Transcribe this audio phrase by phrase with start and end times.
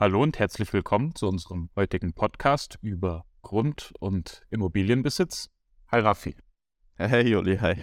[0.00, 5.50] Hallo und herzlich willkommen zu unserem heutigen Podcast über Grund- und Immobilienbesitz.
[5.92, 6.36] Hi Raffi.
[6.94, 7.74] Hey Juli, hi.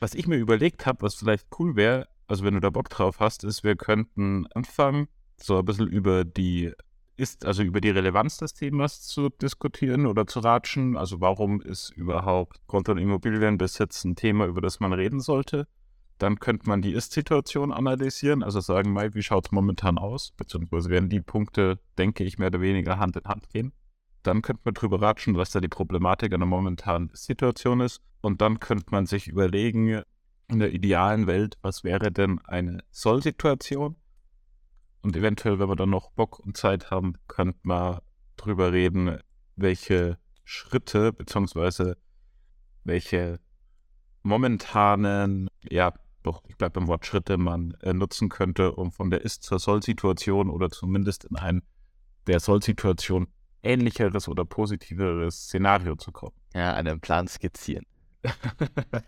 [0.00, 3.20] Was ich mir überlegt habe, was vielleicht cool wäre, also wenn du da Bock drauf
[3.20, 6.72] hast, ist, wir könnten anfangen, so ein bisschen über die
[7.18, 10.96] ist, also über die Relevanz des Themas zu diskutieren oder zu ratschen.
[10.96, 15.68] Also warum ist überhaupt Grund- und Immobilienbesitz ein Thema, über das man reden sollte?
[16.22, 20.30] Dann könnte man die Ist-Situation analysieren, also sagen, Mai, wie schaut es momentan aus?
[20.36, 23.72] Beziehungsweise werden die Punkte, denke ich, mehr oder weniger Hand in Hand gehen.
[24.22, 28.02] Dann könnte man drüber ratschen, was da die Problematik einer momentanen Situation ist.
[28.20, 30.00] Und dann könnte man sich überlegen,
[30.46, 33.96] in der idealen Welt, was wäre denn eine Soll-Situation?
[35.02, 37.98] Und eventuell, wenn wir dann noch Bock und Zeit haben, könnte man
[38.36, 39.18] drüber reden,
[39.56, 41.96] welche Schritte beziehungsweise
[42.84, 43.40] welche
[44.22, 49.22] momentanen, ja, doch, ich bleibe beim Wort Schritte, man äh, nutzen könnte, um von der
[49.22, 51.62] Ist- zur Soll-Situation oder zumindest in ein
[52.26, 53.26] der Soll-Situation
[53.62, 56.34] ähnlicheres oder positiveres Szenario zu kommen.
[56.54, 57.84] Ja, einen Plan skizzieren.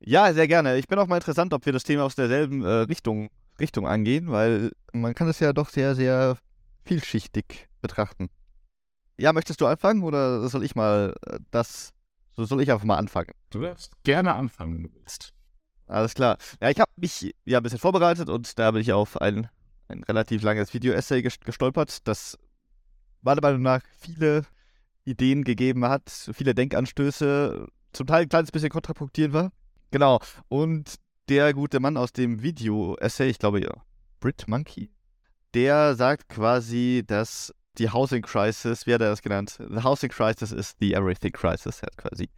[0.00, 0.76] ja, sehr gerne.
[0.78, 4.30] Ich bin auch mal interessant, ob wir das Thema aus derselben äh, Richtung, Richtung angehen,
[4.30, 6.36] weil man kann es ja doch sehr, sehr
[6.84, 8.28] vielschichtig betrachten.
[9.16, 11.92] Ja, möchtest du anfangen oder soll ich mal äh, das,
[12.36, 13.30] so soll ich einfach mal anfangen?
[13.50, 15.32] Du darfst gerne anfangen, wenn du willst.
[15.86, 16.38] Alles klar.
[16.60, 19.48] Ja, ich habe mich ja ein bisschen vorbereitet und da bin ich auf ein,
[19.88, 22.38] ein relativ langes Video-Essay gestolpert, das
[23.22, 24.44] meiner Meinung nach viele
[25.04, 29.52] Ideen gegeben hat, viele Denkanstöße, zum Teil ein kleines bisschen kontraproduktiv war.
[29.90, 30.20] Genau.
[30.48, 30.96] Und
[31.28, 33.70] der gute Mann aus dem Video-Essay, ich glaube ja,
[34.20, 34.90] Brit Monkey,
[35.54, 39.58] der sagt quasi, dass die Housing Crisis, wie hat er das genannt?
[39.58, 41.82] The Housing Crisis is the Everything Crisis.
[41.82, 42.28] Hat quasi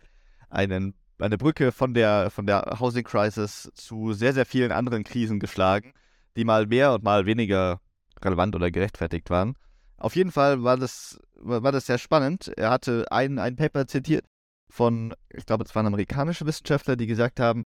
[0.51, 5.41] einen, eine Brücke von der, von der Housing Crisis zu sehr, sehr vielen anderen Krisen
[5.41, 5.93] geschlagen,
[6.37, 7.81] die mal mehr und mal weniger
[8.23, 9.57] relevant oder gerechtfertigt waren.
[9.99, 12.53] Auf jeden Fall war das, war das sehr spannend.
[12.57, 14.27] Er hatte ein, ein Paper zitiert
[14.69, 17.63] von, ich glaube, es waren amerikanische Wissenschaftler, die gesagt haben,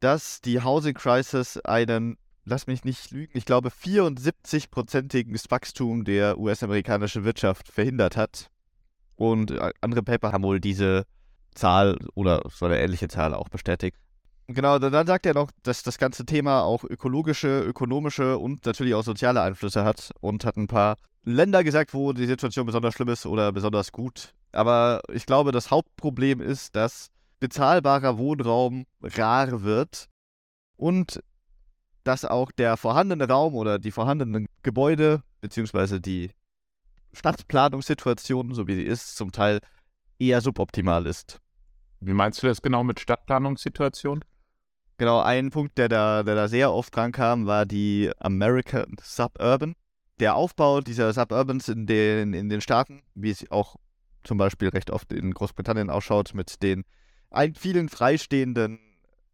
[0.00, 7.24] dass die Housing Crisis einen, lass mich nicht lügen, ich glaube 74-prozentiges Wachstum der US-amerikanischen
[7.24, 8.50] Wirtschaft verhindert hat.
[9.16, 11.04] Und äh, andere Paper haben wohl diese
[11.58, 13.96] Zahl oder so eine ähnliche Zahl auch bestätigt.
[14.50, 19.04] Genau, dann sagt er noch, dass das ganze Thema auch ökologische, ökonomische und natürlich auch
[19.04, 23.26] soziale Einflüsse hat und hat ein paar Länder gesagt, wo die Situation besonders schlimm ist
[23.26, 24.32] oder besonders gut.
[24.52, 27.10] Aber ich glaube, das Hauptproblem ist, dass
[27.40, 30.08] bezahlbarer Wohnraum rar wird
[30.76, 31.22] und
[32.04, 36.30] dass auch der vorhandene Raum oder die vorhandenen Gebäude beziehungsweise die
[37.12, 39.60] Stadtplanungssituation, so wie sie ist, zum Teil
[40.18, 41.38] eher suboptimal ist.
[42.00, 44.24] Wie meinst du das genau mit Stadtplanungssituation?
[44.98, 49.74] Genau, ein Punkt, der da, der da sehr oft dran kam, war die American Suburban.
[50.18, 53.76] Der Aufbau dieser Suburbans in den, in den Staaten, wie es auch
[54.24, 56.84] zum Beispiel recht oft in Großbritannien ausschaut, mit den
[57.30, 58.80] ein, vielen freistehenden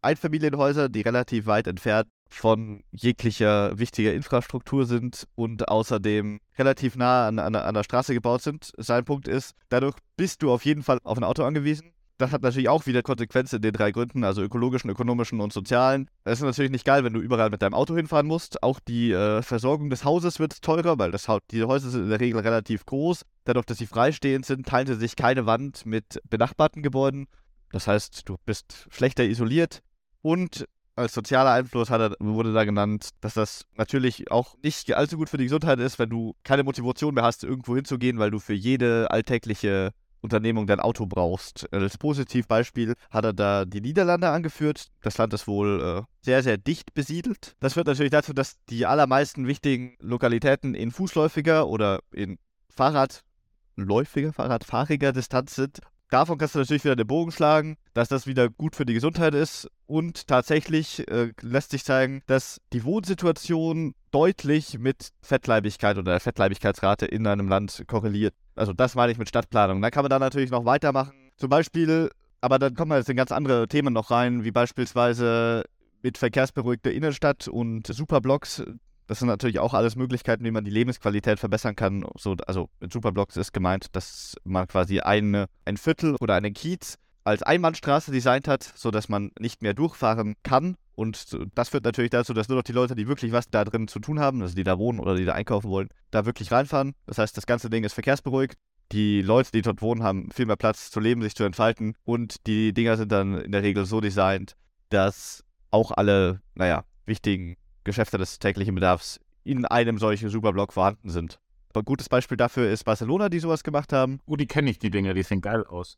[0.01, 7.39] Einfamilienhäusern, die relativ weit entfernt von jeglicher wichtiger Infrastruktur sind und außerdem relativ nah an,
[7.39, 8.71] an, an der Straße gebaut sind.
[8.77, 11.94] Sein Punkt ist, dadurch bist du auf jeden Fall auf ein Auto angewiesen.
[12.17, 16.09] Das hat natürlich auch wieder Konsequenzen in den drei Gründen, also ökologischen, ökonomischen und sozialen.
[16.23, 18.63] Es ist natürlich nicht geil, wenn du überall mit deinem Auto hinfahren musst.
[18.63, 22.21] Auch die äh, Versorgung des Hauses wird teurer, weil das, die Häuser sind in der
[22.21, 23.25] Regel relativ groß.
[23.43, 27.27] Dadurch, dass sie freistehend sind, teilen sie sich keine Wand mit benachbarten Gebäuden.
[27.71, 29.81] Das heißt, du bist schlechter isoliert.
[30.21, 30.65] Und
[30.95, 35.37] als sozialer Einfluss er, wurde da genannt, dass das natürlich auch nicht allzu gut für
[35.37, 39.11] die Gesundheit ist, wenn du keine Motivation mehr hast, irgendwo hinzugehen, weil du für jede
[39.11, 39.91] alltägliche
[40.25, 41.71] Unternehmung dein Auto brauchst.
[41.71, 44.87] Als Positivbeispiel hat er da die Niederlande angeführt.
[45.01, 47.55] Das Land ist wohl äh, sehr, sehr dicht besiedelt.
[47.61, 52.37] Das führt natürlich dazu, dass die allermeisten wichtigen Lokalitäten in fußläufiger oder in
[52.69, 58.49] Fahrradläufiger, Fahrradfahriger Distanz sind Davon kannst du natürlich wieder den Bogen schlagen, dass das wieder
[58.49, 59.69] gut für die Gesundheit ist.
[59.87, 67.05] Und tatsächlich äh, lässt sich zeigen, dass die Wohnsituation deutlich mit Fettleibigkeit oder der Fettleibigkeitsrate
[67.05, 68.33] in einem Land korreliert.
[68.55, 69.81] Also das meine ich mit Stadtplanung.
[69.81, 71.13] Dann kann man da natürlich noch weitermachen.
[71.37, 72.09] Zum Beispiel,
[72.39, 75.63] aber dann kommen jetzt in ganz andere Themen noch rein, wie beispielsweise
[76.01, 78.63] mit verkehrsberuhigter Innenstadt und Superblocks.
[79.07, 82.05] Das sind natürlich auch alles Möglichkeiten, wie man die Lebensqualität verbessern kann.
[82.17, 86.97] So, also mit Superblocks ist gemeint, dass man quasi eine, ein Viertel oder einen Kiez
[87.23, 90.75] als Einbahnstraße designt hat, sodass man nicht mehr durchfahren kann.
[90.95, 93.87] Und das führt natürlich dazu, dass nur noch die Leute, die wirklich was da drin
[93.87, 96.93] zu tun haben, also die da wohnen oder die da einkaufen wollen, da wirklich reinfahren.
[97.05, 98.55] Das heißt, das ganze Ding ist verkehrsberuhigt.
[98.91, 101.95] Die Leute, die dort wohnen, haben viel mehr Platz zu leben, sich zu entfalten.
[102.05, 104.55] Und die Dinger sind dann in der Regel so designt,
[104.89, 111.39] dass auch alle, naja, wichtigen Geschäfte des täglichen Bedarfs in einem solchen Superblock vorhanden sind.
[111.73, 114.19] Ein gutes Beispiel dafür ist Barcelona, die sowas gemacht haben.
[114.25, 115.97] Oh, die kenne ich, die Dinger, die sehen geil aus.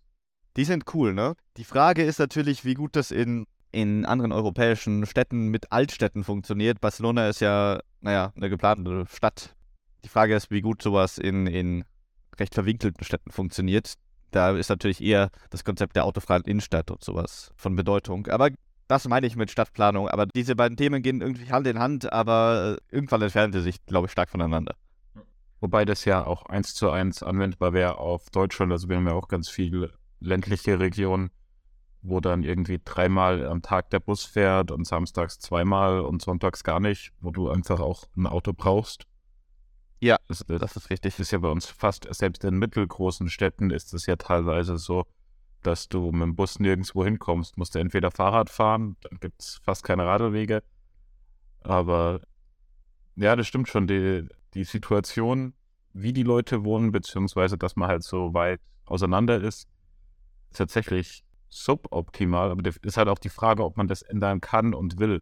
[0.56, 1.36] Die sind cool, ne?
[1.58, 6.82] Die Frage ist natürlich, wie gut das in, in anderen europäischen Städten mit Altstädten funktioniert.
[6.82, 9.56] Barcelona ist ja, naja, eine geplante Stadt.
[10.04, 11.86] Die Frage ist, wie gut sowas in, in
[12.40, 13.94] recht verwinkelten Städten funktioniert.
[14.32, 18.28] Da ist natürlich eher das Konzept der autofreien Innenstadt und sowas von Bedeutung.
[18.28, 18.50] Aber
[18.88, 20.08] das meine ich mit Stadtplanung.
[20.08, 24.08] Aber diese beiden Themen gehen irgendwie Hand in Hand, aber irgendwann entfernen sie sich, glaube
[24.08, 24.76] ich, stark voneinander.
[25.60, 28.72] Wobei das ja auch eins zu eins anwendbar wäre auf Deutschland.
[28.72, 31.32] Also wir haben ja auch ganz viele ländliche Regionen,
[32.02, 36.80] wo dann irgendwie dreimal am Tag der Bus fährt und samstags zweimal und sonntags gar
[36.80, 39.06] nicht, wo du einfach auch ein Auto brauchst.
[40.00, 41.14] Ja, das, das ist richtig.
[41.14, 45.06] Das ist ja bei uns fast, selbst in mittelgroßen Städten ist es ja teilweise so,
[45.64, 47.58] dass du mit dem Bus nirgendwo hinkommst.
[47.58, 50.64] Musst du entweder Fahrrad fahren, dann gibt es fast keine Radwege.
[51.62, 52.22] Aber
[53.16, 53.88] ja, das stimmt schon.
[53.88, 55.54] Die, die Situation,
[55.94, 59.68] wie die Leute wohnen, beziehungsweise dass man halt so weit auseinander ist,
[60.50, 62.52] ist tatsächlich suboptimal.
[62.52, 65.22] Aber das ist halt auch die Frage, ob man das ändern kann und will.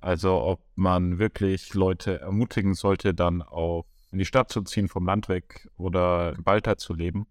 [0.00, 5.06] Also ob man wirklich Leute ermutigen sollte, dann auf in die Stadt zu ziehen, vom
[5.06, 7.26] Land weg oder Wald zu leben,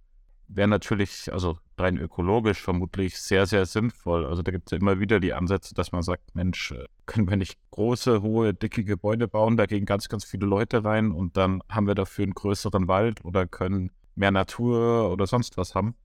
[0.47, 4.25] wäre natürlich, also rein ökologisch vermutlich sehr, sehr sinnvoll.
[4.25, 7.29] Also da gibt es ja immer wieder die Ansätze, dass man sagt, Mensch, äh, können
[7.29, 11.37] wir nicht große, hohe, dicke Gebäude bauen, da gehen ganz, ganz viele Leute rein und
[11.37, 15.95] dann haben wir dafür einen größeren Wald oder können mehr Natur oder sonst was haben.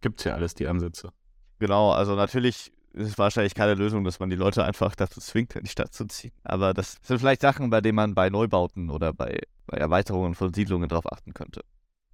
[0.00, 1.10] Gibt es ja alles, die Ansätze.
[1.58, 5.54] Genau, also natürlich ist es wahrscheinlich keine Lösung, dass man die Leute einfach dazu zwingt,
[5.54, 6.32] in die Stadt zu ziehen.
[6.42, 10.52] Aber das sind vielleicht Sachen, bei denen man bei Neubauten oder bei, bei Erweiterungen von
[10.52, 11.62] Siedlungen darauf achten könnte.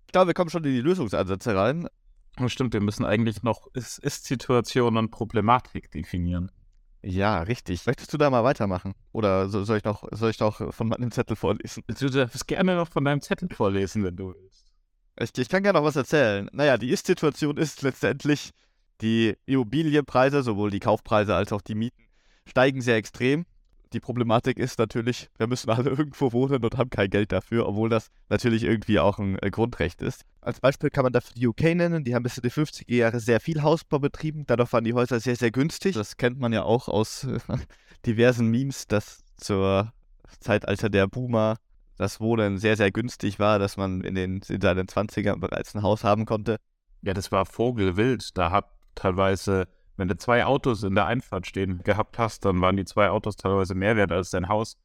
[0.06, 1.88] Ich glaube, wir kommen schon in die Lösungsansätze rein.
[2.46, 6.50] Stimmt, wir müssen eigentlich noch Ist-Situation und Problematik definieren.
[7.02, 7.86] Ja, richtig.
[7.86, 8.94] Möchtest du da mal weitermachen?
[9.12, 11.84] Oder soll ich noch, soll ich noch von meinem Zettel vorlesen?
[11.86, 14.72] Du darfst gerne noch von deinem Zettel vorlesen, wenn du willst.
[15.18, 16.50] Ich, ich kann gerne noch was erzählen.
[16.52, 18.50] Naja, die Ist-Situation ist letztendlich,
[19.00, 22.02] die Immobilienpreise, sowohl die Kaufpreise als auch die Mieten,
[22.44, 23.46] steigen sehr extrem.
[23.96, 27.88] Die Problematik ist natürlich, wir müssen alle irgendwo wohnen und haben kein Geld dafür, obwohl
[27.88, 30.26] das natürlich irgendwie auch ein äh, Grundrecht ist.
[30.42, 32.04] Als Beispiel kann man dafür die UK nennen.
[32.04, 34.44] Die haben bis in die 50er Jahre sehr viel Hausbau betrieben.
[34.46, 35.94] Dadurch waren die Häuser sehr, sehr günstig.
[35.94, 37.26] Das kennt man ja auch aus
[38.04, 39.94] diversen Memes, dass zur
[40.40, 41.56] Zeitalter der Boomer
[41.96, 45.80] das Wohnen sehr, sehr günstig war, dass man in, den, in seinen 20ern bereits ein
[45.80, 46.58] Haus haben konnte.
[47.00, 48.36] Ja, das war Vogelwild.
[48.36, 52.76] Da hat teilweise, wenn du zwei Autos in der Einfahrt stehen gehabt hast, dann waren
[52.76, 54.76] die zwei Autos teilweise mehr wert als dein Haus.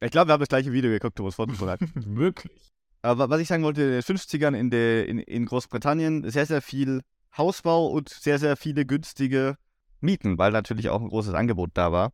[0.00, 2.72] Ich glaube, wir haben das gleiche Video geguckt, vorhin gesagt Wirklich.
[3.02, 6.62] Aber was ich sagen wollte, in den 50ern in, der, in, in Großbritannien sehr, sehr
[6.62, 7.02] viel
[7.36, 9.56] Hausbau und sehr, sehr viele günstige
[10.00, 12.12] Mieten, weil natürlich auch ein großes Angebot da war.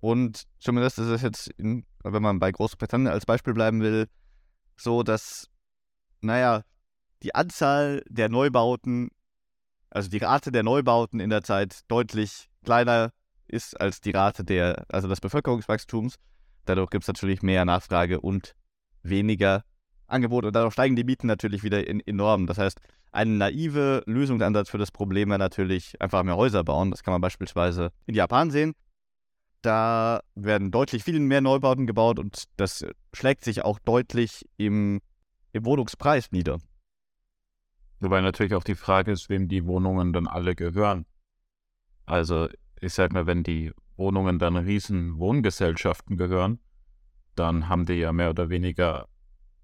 [0.00, 4.08] Und zumindest ist es jetzt, in, wenn man bei Großbritannien als Beispiel bleiben will,
[4.76, 5.48] so, dass,
[6.20, 6.62] naja,
[7.22, 9.10] die Anzahl der Neubauten
[9.90, 13.10] also die Rate der Neubauten in der Zeit deutlich kleiner
[13.46, 16.16] ist als die Rate der, also des Bevölkerungswachstums.
[16.64, 18.54] Dadurch gibt es natürlich mehr Nachfrage und
[19.02, 19.64] weniger
[20.06, 22.46] Angebot und dadurch steigen die Mieten natürlich wieder in, enorm.
[22.46, 22.78] Das heißt,
[23.12, 26.90] ein naive Lösungsansatz für das Problem wäre natürlich einfach mehr Häuser bauen.
[26.90, 28.74] Das kann man beispielsweise in Japan sehen.
[29.62, 35.00] Da werden deutlich viel mehr Neubauten gebaut und das schlägt sich auch deutlich im,
[35.52, 36.58] im Wohnungspreis nieder.
[38.00, 41.04] Wobei natürlich auch die Frage ist, wem die Wohnungen dann alle gehören.
[42.06, 42.48] Also,
[42.80, 46.60] ich sag mal, wenn die Wohnungen dann riesen Wohngesellschaften gehören,
[47.34, 49.08] dann haben die ja mehr oder weniger,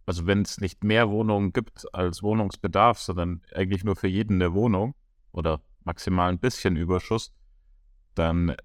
[0.06, 4.52] also wenn es nicht mehr Wohnungen gibt als Wohnungsbedarf, sondern eigentlich nur für jeden eine
[4.52, 4.94] Wohnung
[5.32, 7.32] oder maximal ein bisschen Überschuss,
[8.14, 8.56] dann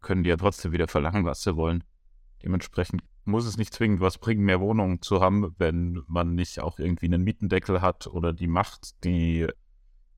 [0.00, 1.84] können die ja trotzdem wieder verlangen, was sie wollen.
[2.42, 6.78] Dementsprechend muss es nicht zwingend was bringen, mehr Wohnungen zu haben, wenn man nicht auch
[6.78, 9.46] irgendwie einen Mietendeckel hat oder die Macht, die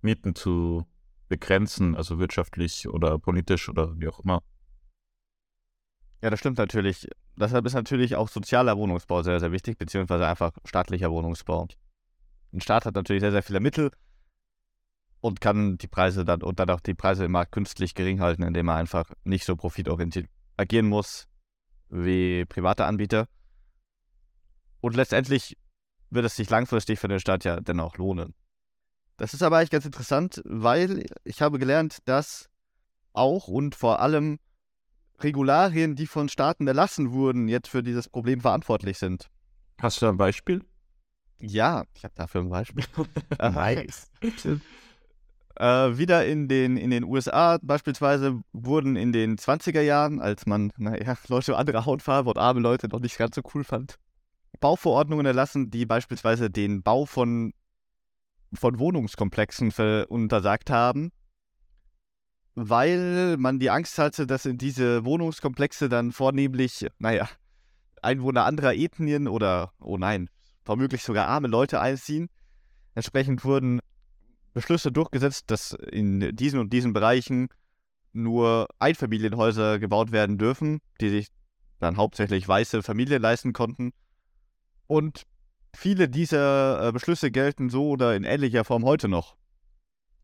[0.00, 0.86] Mieten zu
[1.28, 4.42] begrenzen, also wirtschaftlich oder politisch oder wie auch immer.
[6.22, 7.08] Ja, das stimmt natürlich.
[7.36, 11.68] Deshalb ist natürlich auch sozialer Wohnungsbau sehr, sehr wichtig, beziehungsweise einfach staatlicher Wohnungsbau.
[12.52, 13.90] Ein Staat hat natürlich sehr, sehr viele Mittel
[15.20, 18.42] und kann die Preise dann und dann auch die Preise im Markt künstlich gering halten,
[18.42, 21.29] indem er einfach nicht so profitorientiert agieren muss,
[21.90, 23.26] wie private Anbieter.
[24.80, 25.56] Und letztendlich
[26.10, 28.34] wird es sich langfristig für den Staat ja dennoch lohnen.
[29.16, 32.48] Das ist aber eigentlich ganz interessant, weil ich habe gelernt, dass
[33.12, 34.38] auch und vor allem
[35.18, 39.28] Regularien, die von Staaten erlassen wurden, jetzt für dieses Problem verantwortlich sind.
[39.80, 40.64] Hast du ein Beispiel?
[41.38, 42.84] Ja, ich habe dafür ein Beispiel.
[43.38, 44.10] nice.
[45.60, 50.72] Äh, wieder in den, in den USA beispielsweise wurden in den 20er Jahren, als man,
[50.78, 53.98] naja, Leute anderer Hautfarbe und arme Leute noch nicht ganz so cool fand,
[54.60, 57.52] Bauverordnungen erlassen, die beispielsweise den Bau von,
[58.54, 59.70] von Wohnungskomplexen
[60.04, 61.12] untersagt haben,
[62.54, 67.28] weil man die Angst hatte, dass in diese Wohnungskomplexe dann vornehmlich, naja,
[68.00, 70.30] Einwohner anderer Ethnien oder, oh nein,
[70.64, 72.30] womöglich sogar arme Leute einziehen.
[72.94, 73.80] Entsprechend wurden
[74.52, 77.48] Beschlüsse durchgesetzt, dass in diesen und diesen Bereichen
[78.12, 81.28] nur Einfamilienhäuser gebaut werden dürfen, die sich
[81.78, 83.92] dann hauptsächlich weiße Familien leisten konnten.
[84.86, 85.22] Und
[85.74, 89.36] viele dieser äh, Beschlüsse gelten so oder in ähnlicher Form heute noch.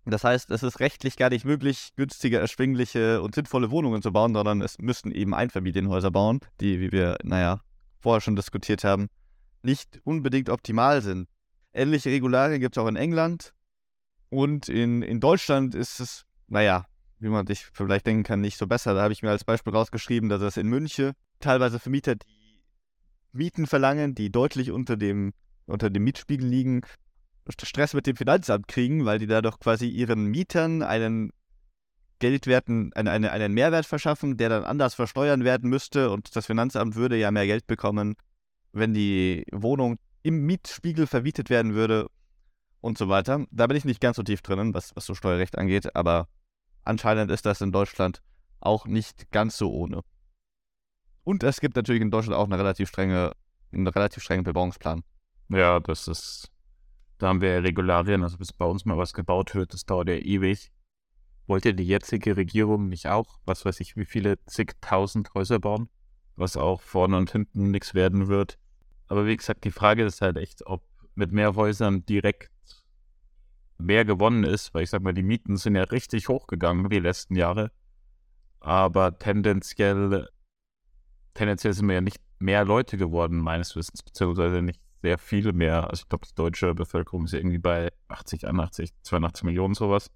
[0.05, 4.35] Das heißt, es ist rechtlich gar nicht möglich, günstige, erschwingliche und sinnvolle Wohnungen zu bauen,
[4.35, 7.61] sondern es müssten eben Einfamilienhäuser bauen, die, wie wir, naja,
[7.99, 9.09] vorher schon diskutiert haben,
[9.63, 11.29] nicht unbedingt optimal sind.
[11.73, 13.53] Ähnliche Regularien gibt es auch in England.
[14.31, 16.87] Und in, in Deutschland ist es, naja,
[17.19, 18.95] wie man sich vielleicht denken kann, nicht so besser.
[18.95, 22.63] Da habe ich mir als Beispiel rausgeschrieben, dass es in München teilweise Vermieter, die
[23.33, 25.33] Mieten verlangen, die deutlich unter dem,
[25.67, 26.83] unter dem Mietspiegel liegen,
[27.49, 31.31] Stress mit dem Finanzamt kriegen, weil die dadurch quasi ihren Mietern einen
[32.19, 36.97] Geldwerten, eine, eine, einen Mehrwert verschaffen, der dann anders versteuern werden müsste und das Finanzamt
[36.97, 38.17] würde ja mehr Geld bekommen,
[38.73, 42.09] wenn die Wohnung im Mietspiegel vermietet werden würde
[42.87, 43.45] und so weiter.
[43.51, 46.29] Da bin ich nicht ganz so tief drinnen, was, was so Steuerrecht angeht, aber
[46.85, 48.23] anscheinend ist das in Deutschland
[48.61, 50.03] auch nicht ganz so ohne.
[51.25, 53.33] Und es gibt natürlich in Deutschland auch eine relativ strenge,
[53.73, 55.03] einen relativ strengen Bebauungsplan.
[55.49, 56.51] Ja, das ist
[57.19, 60.09] da haben wir ja Regularien, also bis bei uns mal was gebaut wird, das dauert
[60.09, 60.71] ja ewig.
[61.47, 65.89] Wollte die jetzige Regierung nicht auch, was weiß ich, wie viele zigtausend Häuser bauen,
[66.35, 68.59] was auch vorne und hinten nichts werden wird.
[69.09, 70.83] Aber wie gesagt, die Frage ist halt echt, ob
[71.17, 72.51] mit mehr Häusern direkt
[73.79, 77.37] mehr gewonnen ist, weil ich sag mal, die Mieten sind ja richtig hochgegangen die letzten
[77.37, 77.71] Jahre.
[78.61, 80.29] Aber tendenziell,
[81.35, 85.91] tendenziell sind wir ja nicht mehr Leute geworden, meines Wissens, beziehungsweise nicht sehr viel mehr.
[85.91, 90.11] Also ich glaube, die deutsche Bevölkerung ist irgendwie bei 80, 81, 82 Millionen sowas.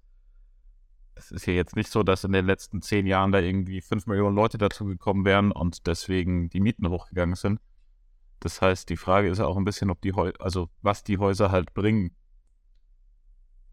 [1.15, 4.07] Es ist ja jetzt nicht so, dass in den letzten zehn Jahren da irgendwie 5
[4.07, 7.59] Millionen Leute dazu gekommen wären und deswegen die Mieten hochgegangen sind.
[8.41, 11.51] Das heißt, die Frage ist auch ein bisschen, ob die Häuser, also was die Häuser
[11.51, 12.15] halt bringen.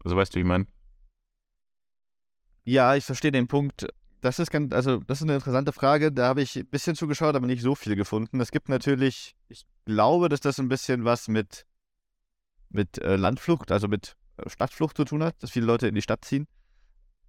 [0.03, 0.67] Also weißt du, wie ich meine?
[2.63, 3.87] Ja, ich verstehe den Punkt.
[4.21, 6.11] Das ist ganz, also das ist eine interessante Frage.
[6.11, 8.39] Da habe ich ein bisschen zugeschaut, aber nicht so viel gefunden.
[8.39, 11.65] Es gibt natürlich, ich glaube, dass das ein bisschen was mit,
[12.69, 16.03] mit äh, Landflucht, also mit äh, Stadtflucht zu tun hat, dass viele Leute in die
[16.03, 16.47] Stadt ziehen.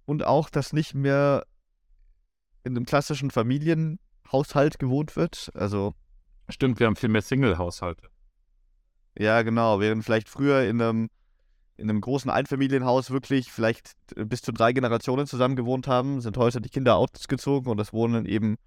[0.05, 1.47] Und auch, dass nicht mehr
[2.63, 5.49] in einem klassischen Familienhaushalt gewohnt wird.
[5.55, 5.95] Also.
[6.51, 8.09] Stimmt, wir haben viel mehr Single-Haushalte.
[9.17, 9.79] Ja, genau.
[9.79, 11.09] Während vielleicht früher in einem,
[11.77, 16.61] in einem großen Einfamilienhaus wirklich vielleicht bis zu drei Generationen zusammen gewohnt haben, sind heute
[16.61, 18.57] die Kinder ausgezogen und es wohnen eben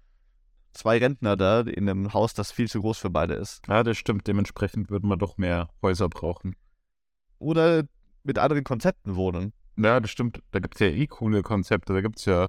[0.73, 3.65] zwei Rentner da in einem Haus, das viel zu groß für beide ist.
[3.67, 4.27] Ja, das stimmt.
[4.27, 6.55] Dementsprechend würden wir doch mehr Häuser brauchen.
[7.39, 7.83] Oder
[8.23, 9.53] mit anderen Konzepten wohnen.
[9.77, 10.41] Ja, das stimmt.
[10.51, 11.93] Da gibt es ja eh coole Konzepte.
[11.93, 12.47] Da gibt es ja,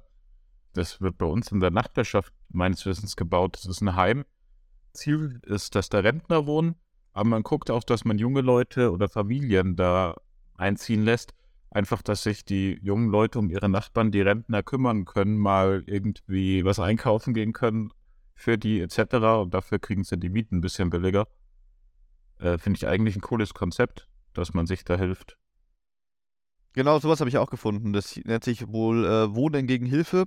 [0.72, 3.56] das wird bei uns in der Nachbarschaft meines Wissens gebaut.
[3.56, 4.24] Das ist ein Heim.
[4.96, 6.74] Ziel ist, dass da Rentner wohnen.
[7.12, 10.16] Aber man guckt auch, dass man junge Leute oder Familien da
[10.56, 11.32] einziehen lässt.
[11.70, 16.64] Einfach, dass sich die jungen Leute um ihre Nachbarn, die Rentner kümmern können, mal irgendwie
[16.64, 17.90] was einkaufen gehen können
[18.34, 19.14] für die etc.
[19.42, 21.26] Und dafür kriegen sie die Mieten ein bisschen billiger.
[22.38, 25.38] Äh, Finde ich eigentlich ein cooles Konzept, dass man sich da hilft.
[26.74, 27.94] Genau, sowas habe ich auch gefunden.
[27.94, 30.24] Das nennt sich wohl äh, Wohnen gegen Hilfe.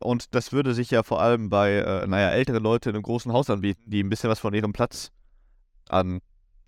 [0.00, 3.32] Und das würde sich ja vor allem bei, äh, naja, älteren Leuten in einem großen
[3.32, 5.10] Haus anbieten, die ein bisschen was von ihrem Platz
[5.88, 6.20] an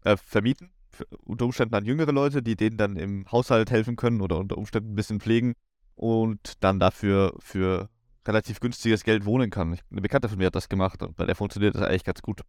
[0.04, 0.70] äh, vermieten.
[0.88, 4.58] Für, unter Umständen an jüngere Leute, die denen dann im Haushalt helfen können oder unter
[4.58, 5.54] Umständen ein bisschen pflegen
[5.94, 7.88] und dann dafür für
[8.26, 9.78] relativ günstiges Geld wohnen kann.
[9.90, 12.40] Eine Bekannte von mir hat das gemacht und bei der funktioniert das eigentlich ganz gut.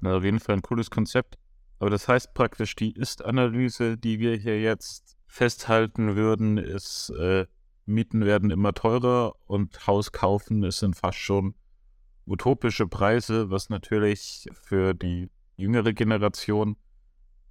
[0.00, 1.36] Na, auf jeden Fall ein cooles Konzept.
[1.78, 7.46] Aber das heißt praktisch, die Ist-Analyse, die wir hier jetzt festhalten würden, ist, äh,
[7.86, 11.54] Mieten werden immer teurer und Haus kaufen ist sind fast schon
[12.26, 16.76] utopische Preise, was natürlich für die jüngere Generation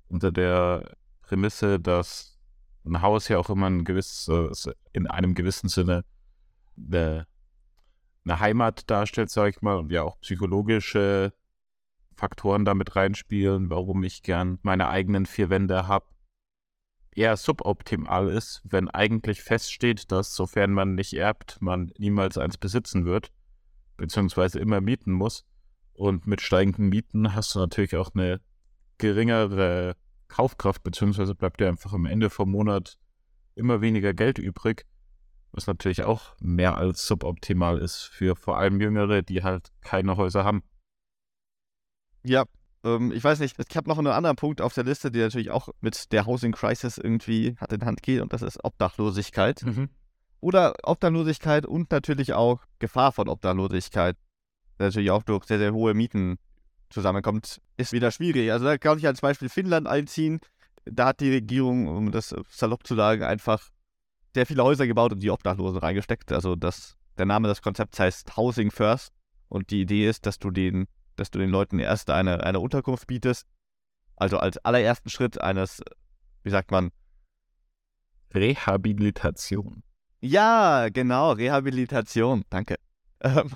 [0.07, 2.39] unter der Prämisse, dass
[2.85, 6.03] ein Haus ja auch immer ein gewisses, in einem gewissen Sinne
[6.77, 7.27] eine,
[8.25, 11.33] eine Heimat darstellt, sage ich mal, und ja auch psychologische
[12.15, 16.05] Faktoren damit reinspielen, warum ich gern meine eigenen vier Wände habe,
[17.17, 23.05] eher suboptimal ist, wenn eigentlich feststeht, dass sofern man nicht erbt, man niemals eins besitzen
[23.05, 23.31] wird,
[23.97, 25.45] beziehungsweise immer mieten muss.
[25.93, 28.41] Und mit steigenden Mieten hast du natürlich auch eine
[28.97, 29.95] geringere
[30.27, 32.97] Kaufkraft, beziehungsweise bleibt dir einfach am Ende vom Monat
[33.55, 34.85] immer weniger Geld übrig,
[35.51, 40.43] was natürlich auch mehr als suboptimal ist für vor allem Jüngere, die halt keine Häuser
[40.43, 40.63] haben.
[42.23, 42.45] Ja,
[42.83, 45.51] ähm, ich weiß nicht, ich habe noch einen anderen Punkt auf der Liste, der natürlich
[45.51, 49.63] auch mit der Housing Crisis irgendwie Hand in Hand geht und das ist Obdachlosigkeit.
[49.63, 49.89] Mhm.
[50.39, 54.17] Oder Obdachlosigkeit und natürlich auch Gefahr von Obdachlosigkeit,
[54.77, 56.37] der natürlich auch durch sehr, sehr hohe Mieten
[56.89, 58.51] zusammenkommt, ist wieder schwierig.
[58.51, 60.39] Also da kann ich als Beispiel Finnland einziehen.
[60.85, 63.69] Da hat die Regierung, um das salopp zu sagen, einfach
[64.33, 66.31] sehr viele Häuser gebaut und die Obdachlosen reingesteckt.
[66.31, 69.13] Also das, der Name des Konzepts heißt Housing First.
[69.47, 73.07] Und die Idee ist, dass du den, dass du den Leuten erst eine, eine Unterkunft
[73.07, 73.47] bietest.
[74.15, 75.81] Also als allerersten Schritt eines,
[76.43, 76.91] wie sagt man?
[78.33, 79.83] Rehabilitation.
[80.21, 82.43] Ja, genau, Rehabilitation.
[82.49, 82.75] Danke.
[83.25, 83.51] Ähm,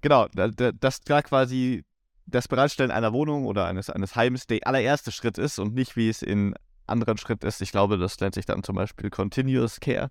[0.00, 1.84] genau, dass da quasi
[2.24, 6.08] das Bereitstellen einer Wohnung oder eines, eines Heims der allererste Schritt ist und nicht wie
[6.08, 6.54] es in
[6.86, 7.60] anderen Schritten ist.
[7.60, 10.10] Ich glaube, das nennt sich dann zum Beispiel Continuous Care,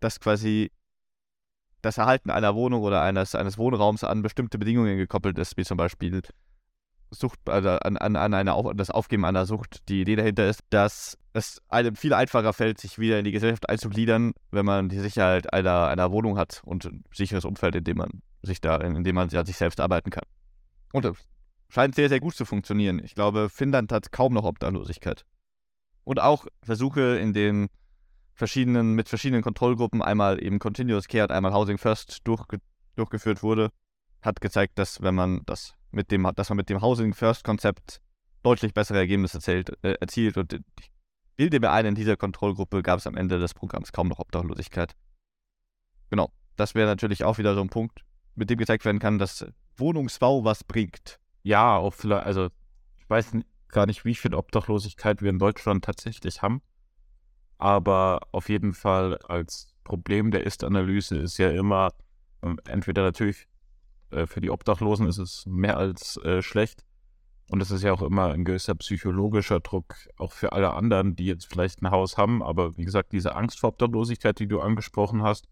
[0.00, 0.70] dass quasi
[1.82, 5.76] das Erhalten einer Wohnung oder eines, eines Wohnraums an bestimmte Bedingungen gekoppelt ist, wie zum
[5.76, 6.22] Beispiel
[7.10, 9.88] Sucht, also an, an, an eine, das Aufgeben einer Sucht.
[9.88, 13.68] Die Idee dahinter ist, dass es einem viel einfacher fällt, sich wieder in die Gesellschaft
[13.68, 17.96] einzugliedern, wenn man die Sicherheit einer, einer Wohnung hat und ein sicheres Umfeld, in dem
[17.96, 20.24] man sich da, in dem man an sich selbst arbeiten kann.
[20.92, 21.10] Und
[21.68, 23.00] scheint sehr, sehr gut zu funktionieren.
[23.02, 25.24] Ich glaube, Finnland hat kaum noch Obdachlosigkeit.
[26.04, 27.68] Und auch Versuche in den
[28.38, 32.58] verschiedenen, mit verschiedenen Kontrollgruppen, einmal eben Continuous Care und einmal Housing First durchge
[32.96, 33.70] durchgeführt wurde,
[34.22, 38.00] hat gezeigt, dass wenn man das mit dem, dass man mit dem Housing First Konzept
[38.42, 40.36] deutlich bessere Ergebnisse erzählt, äh, erzielt.
[40.36, 40.90] Und ich
[41.36, 44.94] bilde mir ein, in dieser Kontrollgruppe gab es am Ende des Programms kaum noch Obdachlosigkeit.
[46.10, 46.32] Genau.
[46.56, 48.00] Das wäre natürlich auch wieder so ein Punkt,
[48.34, 52.48] mit dem gezeigt werden kann, dass Wohnungsbau was bringt ja, auch vielleicht, also
[52.98, 53.32] ich weiß
[53.68, 56.60] gar nicht, wie viel Obdachlosigkeit wir in Deutschland tatsächlich haben.
[57.58, 61.92] Aber auf jeden Fall als Problem der Ist-Analyse ist ja immer,
[62.42, 63.48] ähm, entweder natürlich
[64.10, 66.84] äh, für die Obdachlosen ist es mehr als äh, schlecht.
[67.50, 71.26] Und es ist ja auch immer ein gewisser psychologischer Druck, auch für alle anderen, die
[71.26, 72.42] jetzt vielleicht ein Haus haben.
[72.42, 75.48] Aber wie gesagt, diese Angst vor Obdachlosigkeit, die du angesprochen hast,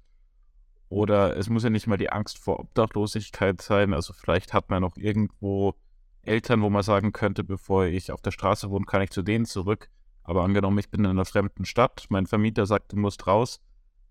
[0.89, 3.95] oder es muss ja nicht mal die Angst vor Obdachlosigkeit sein.
[3.95, 5.75] Also vielleicht hat man noch irgendwo
[6.23, 9.47] Eltern, wo man sagen könnte, bevor ich auf der Straße wohne, kann ich zu denen
[9.47, 9.89] zurück.
[10.27, 13.61] Aber angenommen, ich bin in einer fremden Stadt, mein Vermieter sagt, du musst raus,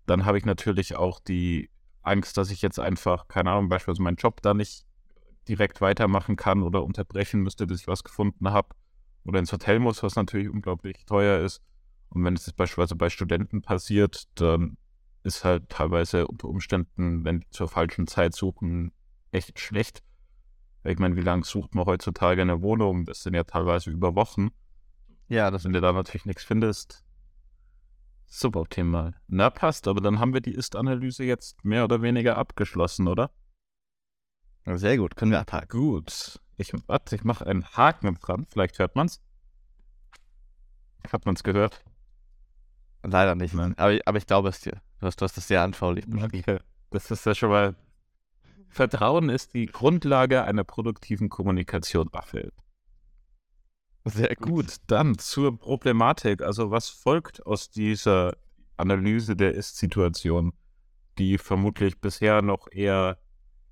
[0.06, 1.68] dann habe ich natürlich auch die
[2.00, 4.86] Angst, dass ich jetzt einfach, keine Ahnung, beispielsweise meinen Job da nicht
[5.46, 8.68] direkt weitermachen kann oder unterbrechen müsste, bis ich was gefunden habe.
[9.24, 11.60] Oder ins Hotel muss, was natürlich unglaublich teuer ist.
[12.08, 14.78] Und wenn es beispielsweise bei Studenten passiert, dann
[15.22, 18.92] ist halt teilweise unter Umständen, wenn die zur falschen Zeit suchen,
[19.32, 20.02] echt schlecht.
[20.82, 23.04] Ich meine, wie lange sucht man heutzutage eine Wohnung?
[23.04, 24.50] Das sind ja teilweise über Wochen.
[25.28, 27.04] Ja, dass wenn du da natürlich nichts findest,
[28.26, 29.14] suboptimal.
[29.26, 33.30] Na, passt, aber dann haben wir die Ist-Analyse jetzt mehr oder weniger abgeschlossen, oder?
[34.64, 35.68] Sehr gut, können wir abhaken.
[35.68, 36.40] Gut.
[36.56, 38.46] Ich, warte, ich mache einen Haken dran.
[38.48, 39.20] Vielleicht hört man's.
[41.12, 41.84] Hat man's gehört?
[43.02, 43.74] Leider nicht, Nein.
[43.78, 44.80] Aber, aber ich glaube es dir.
[44.98, 46.58] Du hast, du hast das sehr anschaulich beschrieben.
[46.90, 47.76] Das ist ja schon mal
[48.68, 52.52] Vertrauen ist die Grundlage einer produktiven Kommunikation, Raphael.
[54.06, 54.76] Sehr gut.
[54.86, 56.42] Dann zur Problematik.
[56.42, 58.36] Also was folgt aus dieser
[58.76, 60.52] Analyse der Ist-Situation,
[61.18, 63.18] die vermutlich bisher noch eher,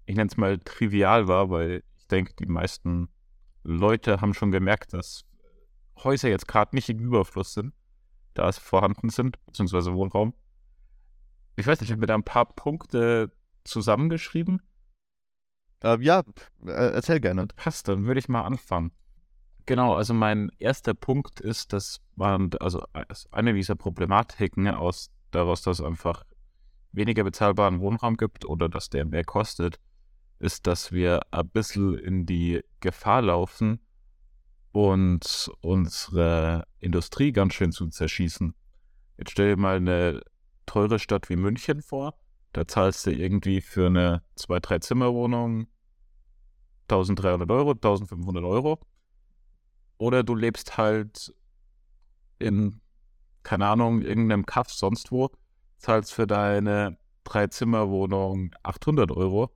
[0.07, 3.09] ich nenne es mal, trivial war, weil ich denke, die meisten
[3.63, 5.25] Leute haben schon gemerkt, dass
[6.03, 7.73] Häuser jetzt gerade nicht im Überfluss sind,
[8.35, 10.35] da es vorhanden sind, beziehungsweise Wohnraum.
[11.57, 13.31] Ich weiß nicht, ich habe mir da ein paar Punkte
[13.63, 14.61] zusammengeschrieben
[15.85, 16.23] äh, ja,
[16.67, 17.47] äh, erzähl gerne.
[17.55, 18.91] Passt, dann würde ich mal anfangen.
[19.67, 22.85] Genau, also mein erster Punkt ist, dass man, also
[23.31, 26.25] eine dieser Problematiken aus daraus, dass es einfach
[26.93, 29.81] weniger bezahlbaren Wohnraum gibt oder dass der mehr kostet,
[30.39, 33.81] ist, dass wir ein bisschen in die Gefahr laufen
[34.73, 38.55] und unsere Industrie ganz schön zu zerschießen.
[39.17, 40.21] Jetzt stell dir mal eine
[40.67, 42.15] teure Stadt wie München vor.
[42.53, 45.69] Da zahlst du irgendwie für eine zwei, drei Zimmerwohnung
[46.89, 48.81] 1300 Euro, 1500 Euro.
[49.99, 51.35] Oder du lebst halt
[52.39, 52.81] in,
[53.43, 55.31] keine Ahnung, irgendeinem Kaff sonst wo,
[55.79, 59.51] zahlst für deine Drei-Zimmer-Wohnung 800 Euro.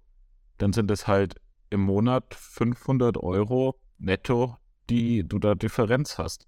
[0.58, 1.36] Dann sind es halt
[1.70, 4.56] im Monat 500 Euro netto,
[4.88, 6.46] die du da Differenz hast.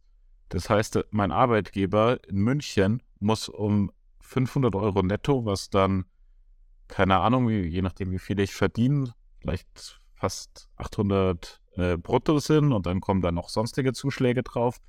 [0.48, 6.05] Das heißt, mein Arbeitgeber in München muss um 500 Euro netto, was dann,
[6.88, 12.86] keine Ahnung, je nachdem, wie viel ich verdiene, vielleicht fast 800 äh, brutto sind und
[12.86, 14.80] dann kommen da noch sonstige Zuschläge drauf.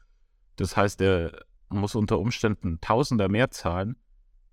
[0.56, 3.95] Das heißt, er muss unter Umständen Tausender mehr zahlen,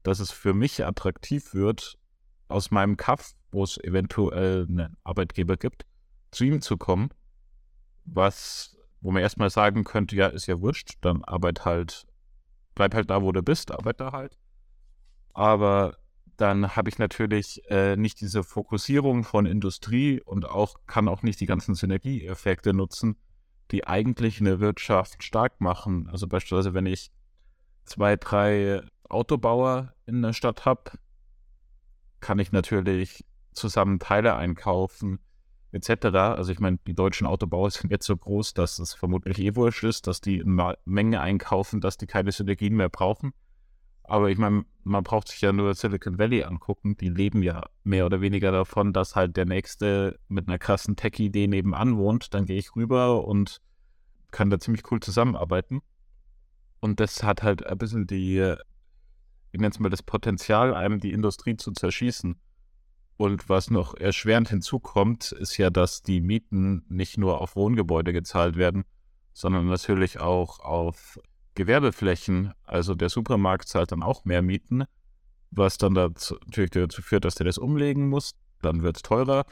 [0.03, 1.99] dass es für mich attraktiv wird,
[2.49, 5.85] aus meinem Kaff, wo es eventuell einen Arbeitgeber gibt,
[6.31, 7.11] zu ihm zu kommen,
[8.05, 12.07] was, wo man erstmal sagen könnte, ja, ist ja wurscht, dann arbeit halt,
[12.75, 14.39] bleib halt da, wo du bist, arbeit da halt.
[15.35, 15.97] Aber
[16.39, 21.41] dann habe ich natürlich äh, nicht diese Fokussierung von Industrie und auch kann auch nicht
[21.41, 23.17] die ganzen Synergieeffekte nutzen,
[23.73, 26.09] die eigentlich eine Wirtschaft stark machen.
[26.09, 27.11] Also beispielsweise, wenn ich
[27.85, 30.93] zwei, drei Autobauer in der Stadt habe,
[32.21, 35.19] kann ich natürlich zusammen Teile einkaufen,
[35.73, 36.07] etc.
[36.15, 39.83] Also ich meine, die deutschen Autobauer sind jetzt so groß, dass es vermutlich eh wurscht
[39.83, 43.33] ist, dass die eine Menge einkaufen, dass die keine Synergien mehr brauchen.
[44.09, 46.97] Aber ich meine, man braucht sich ja nur Silicon Valley angucken.
[46.97, 51.47] Die leben ja mehr oder weniger davon, dass halt der Nächste mit einer krassen Tech-Idee
[51.47, 52.33] nebenan wohnt.
[52.33, 53.61] Dann gehe ich rüber und
[54.31, 55.83] kann da ziemlich cool zusammenarbeiten.
[56.81, 58.55] Und das hat halt ein bisschen die,
[59.53, 62.41] ich nenne es mal das Potenzial, einem die Industrie zu zerschießen.
[63.19, 68.57] Und was noch erschwerend hinzukommt, ist ja, dass die Mieten nicht nur auf Wohngebäude gezahlt
[68.57, 68.85] werden,
[69.35, 71.19] sondern natürlich auch auf
[71.59, 74.85] Gewerbeflächen, also der Supermarkt zahlt dann auch mehr Mieten,
[75.51, 78.37] was dann dazu, natürlich dazu führt, dass der das umlegen muss.
[78.63, 79.45] Dann wird es teurer.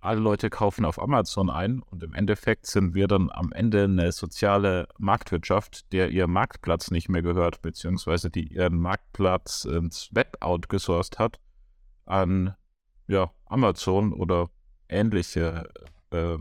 [0.00, 4.12] Alle Leute kaufen auf Amazon ein und im Endeffekt sind wir dann am Ende eine
[4.12, 11.18] soziale Marktwirtschaft, der ihr Marktplatz nicht mehr gehört, beziehungsweise die ihren Marktplatz ins Web outgesourced
[11.18, 11.40] hat
[12.04, 12.54] an
[13.06, 14.50] ja, Amazon oder
[14.90, 15.70] ähnliche
[16.10, 16.36] äh,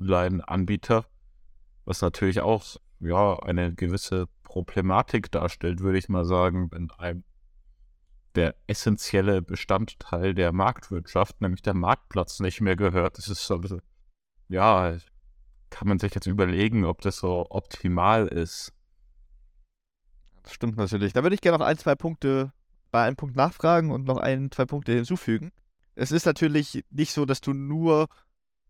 [0.00, 1.04] Online-Anbieter,
[1.84, 7.24] was natürlich auch ja, eine gewisse Problematik darstellt, würde ich mal sagen, wenn einem
[8.34, 13.18] der essentielle Bestandteil der Marktwirtschaft, nämlich der Marktplatz, nicht mehr gehört.
[13.18, 13.82] Das ist so ein bisschen,
[14.48, 14.96] ja,
[15.70, 18.72] kann man sich jetzt überlegen, ob das so optimal ist.
[20.42, 21.12] Das stimmt natürlich.
[21.12, 22.52] Da würde ich gerne noch ein, zwei Punkte
[22.90, 25.52] bei einem Punkt nachfragen und noch ein, zwei Punkte hinzufügen.
[25.94, 28.08] Es ist natürlich nicht so, dass du nur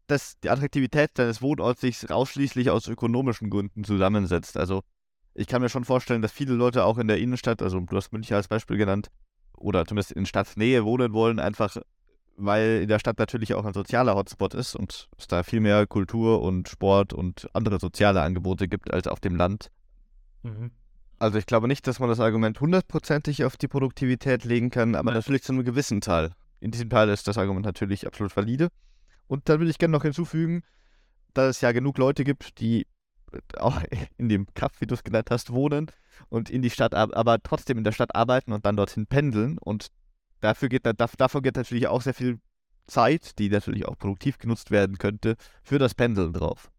[0.08, 4.56] dass die Attraktivität deines Wohnorts sich ausschließlich aus ökonomischen Gründen zusammensetzt.
[4.56, 4.82] Also
[5.34, 8.12] ich kann mir schon vorstellen, dass viele Leute auch in der Innenstadt, also du hast
[8.12, 9.08] München als Beispiel genannt,
[9.56, 11.76] oder zumindest in Stadtnähe wohnen wollen, einfach
[12.38, 15.86] weil in der Stadt natürlich auch ein sozialer Hotspot ist und es da viel mehr
[15.86, 19.70] Kultur und Sport und andere soziale Angebote gibt als auf dem Land.
[20.44, 20.70] Mhm.
[21.18, 25.12] Also ich glaube nicht, dass man das Argument hundertprozentig auf die Produktivität legen kann, aber
[25.12, 26.30] natürlich zu einem gewissen Teil.
[26.60, 28.68] In diesem Teil ist das Argument natürlich absolut valide.
[29.28, 30.62] Und dann würde ich gerne noch hinzufügen,
[31.34, 32.86] dass es ja genug Leute gibt, die
[33.58, 33.80] auch
[34.16, 35.90] in dem Kaff, wie du es genannt hast, wohnen
[36.28, 39.58] und in die Stadt, aber trotzdem in der Stadt arbeiten und dann dorthin pendeln.
[39.58, 39.88] Und
[40.40, 42.40] dafür geht, davon geht natürlich auch sehr viel
[42.86, 46.70] Zeit, die natürlich auch produktiv genutzt werden könnte, für das Pendeln drauf.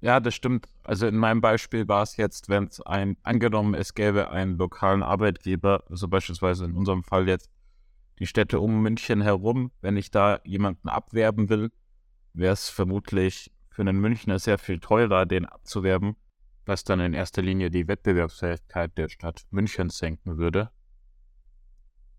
[0.00, 0.66] Ja, das stimmt.
[0.82, 5.02] Also in meinem Beispiel war es jetzt, wenn es ein, angenommen, es gäbe einen lokalen
[5.02, 7.50] Arbeitgeber, also beispielsweise in unserem Fall jetzt
[8.20, 9.72] die Städte um München herum.
[9.80, 11.72] Wenn ich da jemanden abwerben will,
[12.34, 16.16] wäre es vermutlich für einen Münchner sehr viel teurer, den abzuwerben,
[16.66, 20.70] was dann in erster Linie die Wettbewerbsfähigkeit der Stadt München senken würde.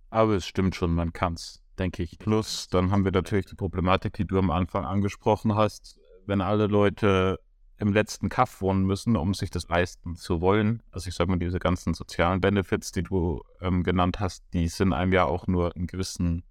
[0.09, 2.19] Aber es stimmt schon, man kann es, denke ich.
[2.19, 5.99] Plus, dann haben wir natürlich die Problematik, die du am Anfang angesprochen hast.
[6.25, 7.39] Wenn alle Leute
[7.81, 10.83] im letzten Kaff wohnen müssen, um sich das leisten zu wollen.
[10.91, 14.93] Also ich sage mal, diese ganzen sozialen Benefits, die du ähm, genannt hast, die sind
[14.93, 16.43] einem ja auch nur einen gewissen,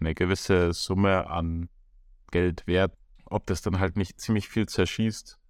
[0.00, 1.68] eine gewisse Summe an
[2.30, 2.96] Geld wert.
[3.24, 5.40] Ob das dann halt nicht ziemlich viel zerschießt,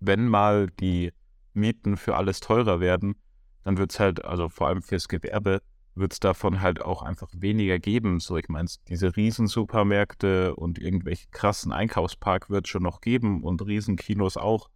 [0.00, 1.12] wenn mal die
[1.54, 3.14] Mieten für alles teurer werden,
[3.62, 5.62] dann wird es halt, also vor allem fürs Gewerbe,
[5.94, 8.20] wird es davon halt auch einfach weniger geben.
[8.20, 13.64] So, ich meine, diese Riesensupermärkte und irgendwelche krassen Einkaufspark wird es schon noch geben und
[13.64, 14.70] Riesenkinos auch.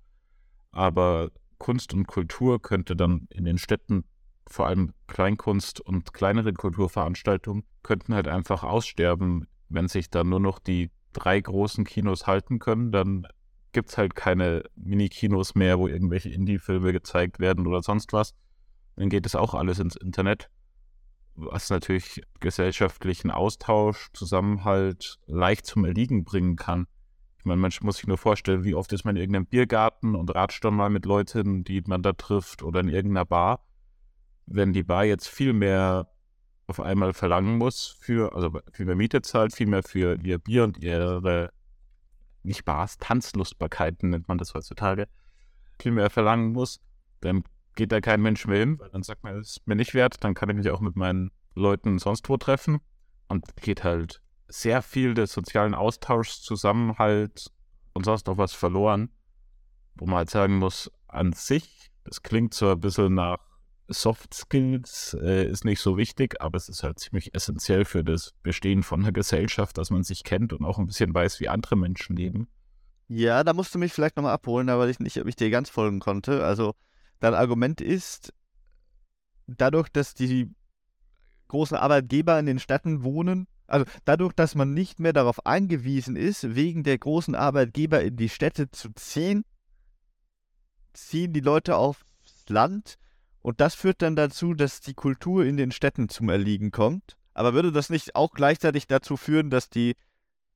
[0.73, 4.05] Aber Kunst und Kultur könnte dann in den Städten,
[4.47, 9.47] vor allem Kleinkunst und kleinere Kulturveranstaltungen, könnten halt einfach aussterben.
[9.69, 13.27] Wenn sich dann nur noch die drei großen Kinos halten können, dann
[13.73, 18.35] gibt es halt keine Mini-Kinos mehr, wo irgendwelche Indie-Filme gezeigt werden oder sonst was.
[18.97, 20.51] Dann geht es auch alles ins Internet
[21.37, 26.87] was natürlich gesellschaftlichen Austausch, Zusammenhalt leicht zum Erliegen bringen kann.
[27.39, 30.35] Ich meine, man muss sich nur vorstellen, wie oft ist man in irgendeinem Biergarten und
[30.35, 33.65] ratscht dann mal mit Leuten, die man da trifft oder in irgendeiner Bar.
[34.47, 36.09] Wenn die Bar jetzt viel mehr
[36.67, 40.65] auf einmal verlangen muss für, also viel mehr Miete zahlt, viel mehr für ihr Bier
[40.65, 41.53] und ihre,
[42.43, 45.07] nicht Bars, Tanzlustbarkeiten nennt man das heutzutage,
[45.81, 46.81] viel mehr verlangen muss,
[47.21, 47.45] dann
[47.77, 50.17] geht da kein Mensch mehr hin, weil dann sagt man, es ist mir nicht wert,
[50.25, 52.81] dann kann ich mich auch mit meinen Leuten sonst wo treffen.
[53.29, 57.51] Und geht halt sehr viel des sozialen Austauschs, Zusammenhalt
[57.93, 59.11] und sonst noch was verloren,
[59.95, 63.39] wo man halt sagen muss, an sich, das klingt so ein bisschen nach
[63.89, 68.33] Soft Skills äh, ist nicht so wichtig, aber es ist halt ziemlich essentiell für das
[68.43, 71.77] Bestehen von einer Gesellschaft, dass man sich kennt und auch ein bisschen weiß, wie andere
[71.77, 72.49] Menschen leben.
[73.09, 75.71] Ja, da musst du mich vielleicht nochmal abholen, weil ich nicht, ob ich dir ganz
[75.71, 76.45] folgen konnte.
[76.45, 76.75] Also,
[77.21, 78.33] dein Argument ist,
[79.47, 80.51] dadurch, dass die
[81.49, 86.55] großen Arbeitgeber in den Städten wohnen, also dadurch, dass man nicht mehr darauf angewiesen ist,
[86.55, 89.45] wegen der großen Arbeitgeber in die Städte zu ziehen,
[90.93, 92.05] ziehen die Leute aufs
[92.49, 92.99] Land
[93.43, 97.17] und das führt dann dazu, dass die Kultur in den Städten zum Erliegen kommt.
[97.33, 99.95] Aber würde das nicht auch gleichzeitig dazu führen, dass die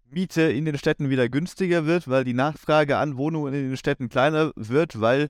[0.08, 4.08] Miete in den Städten wieder günstiger wird, weil die Nachfrage an Wohnungen in den Städten
[4.08, 5.28] kleiner wird, weil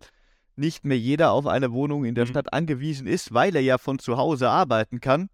[0.60, 2.30] nicht mehr jeder auf eine Wohnung in der mhm.
[2.30, 5.28] Stadt angewiesen ist, weil er ja von zu Hause arbeiten kann.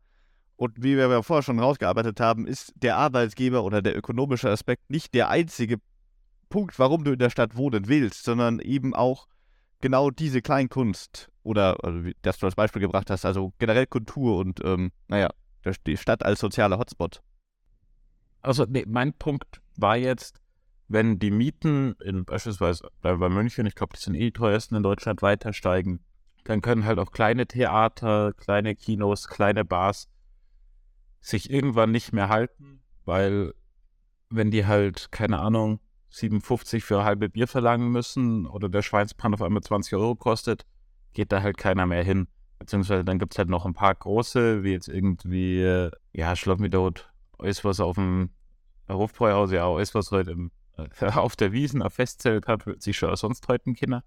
[0.57, 4.89] Und wie wir ja vorher schon rausgearbeitet haben, ist der Arbeitgeber oder der ökonomische Aspekt
[4.91, 5.77] nicht der einzige
[6.49, 9.27] Punkt, warum du in der Stadt wohnen willst, sondern eben auch
[9.81, 14.61] genau diese Kleinkunst oder also, das du als Beispiel gebracht hast, also generell Kultur und
[14.65, 15.31] ähm, naja,
[15.87, 17.21] die Stadt als sozialer Hotspot.
[18.41, 20.41] Also nee, mein Punkt war jetzt,
[20.88, 24.83] wenn die Mieten in beispielsweise bei München, ich glaube, die sind eh die teuersten in
[24.83, 26.01] Deutschland, weiter steigen,
[26.44, 30.09] dann können halt auch kleine Theater, kleine Kinos, kleine Bars
[31.20, 33.53] sich irgendwann nicht mehr halten, weil
[34.31, 39.42] wenn die halt, keine Ahnung, 57 für halbe Bier verlangen müssen oder der Schweinsbrand auf
[39.42, 40.64] einmal 20 Euro kostet,
[41.12, 42.29] geht da halt keiner mehr hin.
[42.59, 46.59] Beziehungsweise dann gibt es halt noch ein paar große, wie jetzt irgendwie, äh, ja, Schlag
[46.59, 48.31] mich tot, alles was auf dem
[48.88, 50.51] Hofbräuhaus, ja, alles was heute im, äh,
[51.01, 54.05] auf der Wiesen auf Festzelt hat, wird sich schon sonst heute Kinder.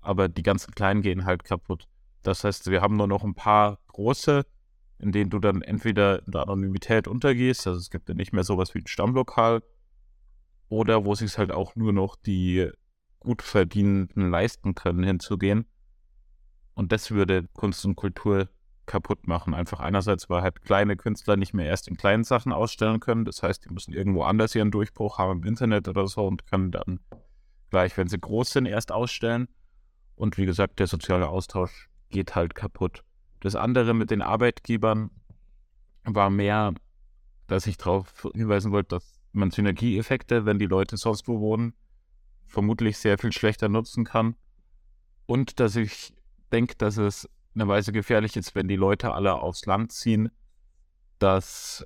[0.00, 1.88] Aber die ganzen Kleinen gehen halt kaputt.
[2.22, 4.44] Das heißt, wir haben nur noch ein paar große,
[4.98, 8.44] in denen du dann entweder in der Anonymität untergehst, also es gibt ja nicht mehr
[8.44, 9.62] sowas wie ein Stammlokal,
[10.68, 12.70] oder wo sich halt auch nur noch die
[13.20, 15.66] gut verdienenden leisten können, hinzugehen.
[16.74, 18.48] Und das würde Kunst und Kultur
[18.86, 19.54] kaputt machen.
[19.54, 23.24] Einfach einerseits, weil halt kleine Künstler nicht mehr erst in kleinen Sachen ausstellen können.
[23.24, 26.70] Das heißt, die müssen irgendwo anders ihren Durchbruch haben im Internet oder so und können
[26.70, 27.00] dann
[27.70, 29.48] gleich, wenn sie groß sind, erst ausstellen.
[30.14, 33.02] Und wie gesagt, der soziale Austausch geht halt kaputt.
[33.40, 35.10] Das andere mit den Arbeitgebern
[36.04, 36.74] war mehr,
[37.46, 41.74] dass ich darauf hinweisen wollte, dass man Synergieeffekte, wenn die Leute sonst wo wohnen,
[42.46, 44.36] vermutlich sehr viel schlechter nutzen kann.
[45.26, 46.14] Und dass ich
[46.52, 50.30] denke, dass es eine Weise gefährlich ist, wenn die Leute alle aufs Land ziehen,
[51.18, 51.84] dass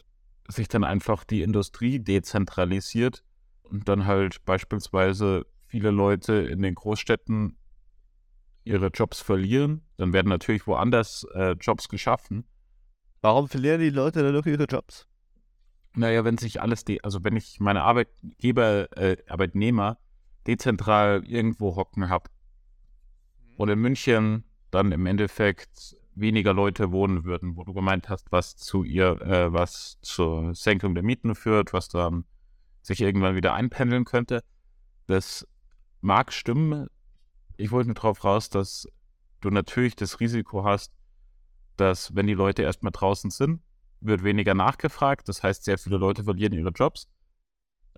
[0.48, 3.24] sich dann einfach die Industrie dezentralisiert
[3.62, 7.56] und dann halt beispielsweise viele Leute in den Großstädten
[8.64, 9.82] ihre Jobs verlieren.
[9.96, 12.44] Dann werden natürlich woanders äh, Jobs geschaffen.
[13.20, 15.08] Warum verlieren die Leute dann noch ihre Jobs?
[15.94, 19.98] Naja, wenn sich alles, also wenn ich meine Arbeitgeber, äh, Arbeitnehmer
[20.46, 22.30] dezentral irgendwo hocken habe
[23.40, 23.56] mhm.
[23.56, 24.44] und in München
[24.76, 29.52] dann im Endeffekt weniger Leute wohnen würden, wo du gemeint hast, was zu ihr, äh,
[29.52, 32.24] was zur Senkung der Mieten führt, was dann
[32.82, 34.42] sich irgendwann wieder einpendeln könnte.
[35.06, 35.46] Das
[36.00, 36.88] mag stimmen.
[37.56, 38.86] Ich wollte nur darauf raus, dass
[39.40, 40.92] du natürlich das Risiko hast,
[41.76, 43.60] dass wenn die Leute erstmal draußen sind,
[44.00, 45.28] wird weniger nachgefragt.
[45.28, 47.08] Das heißt, sehr viele Leute verlieren ihre Jobs.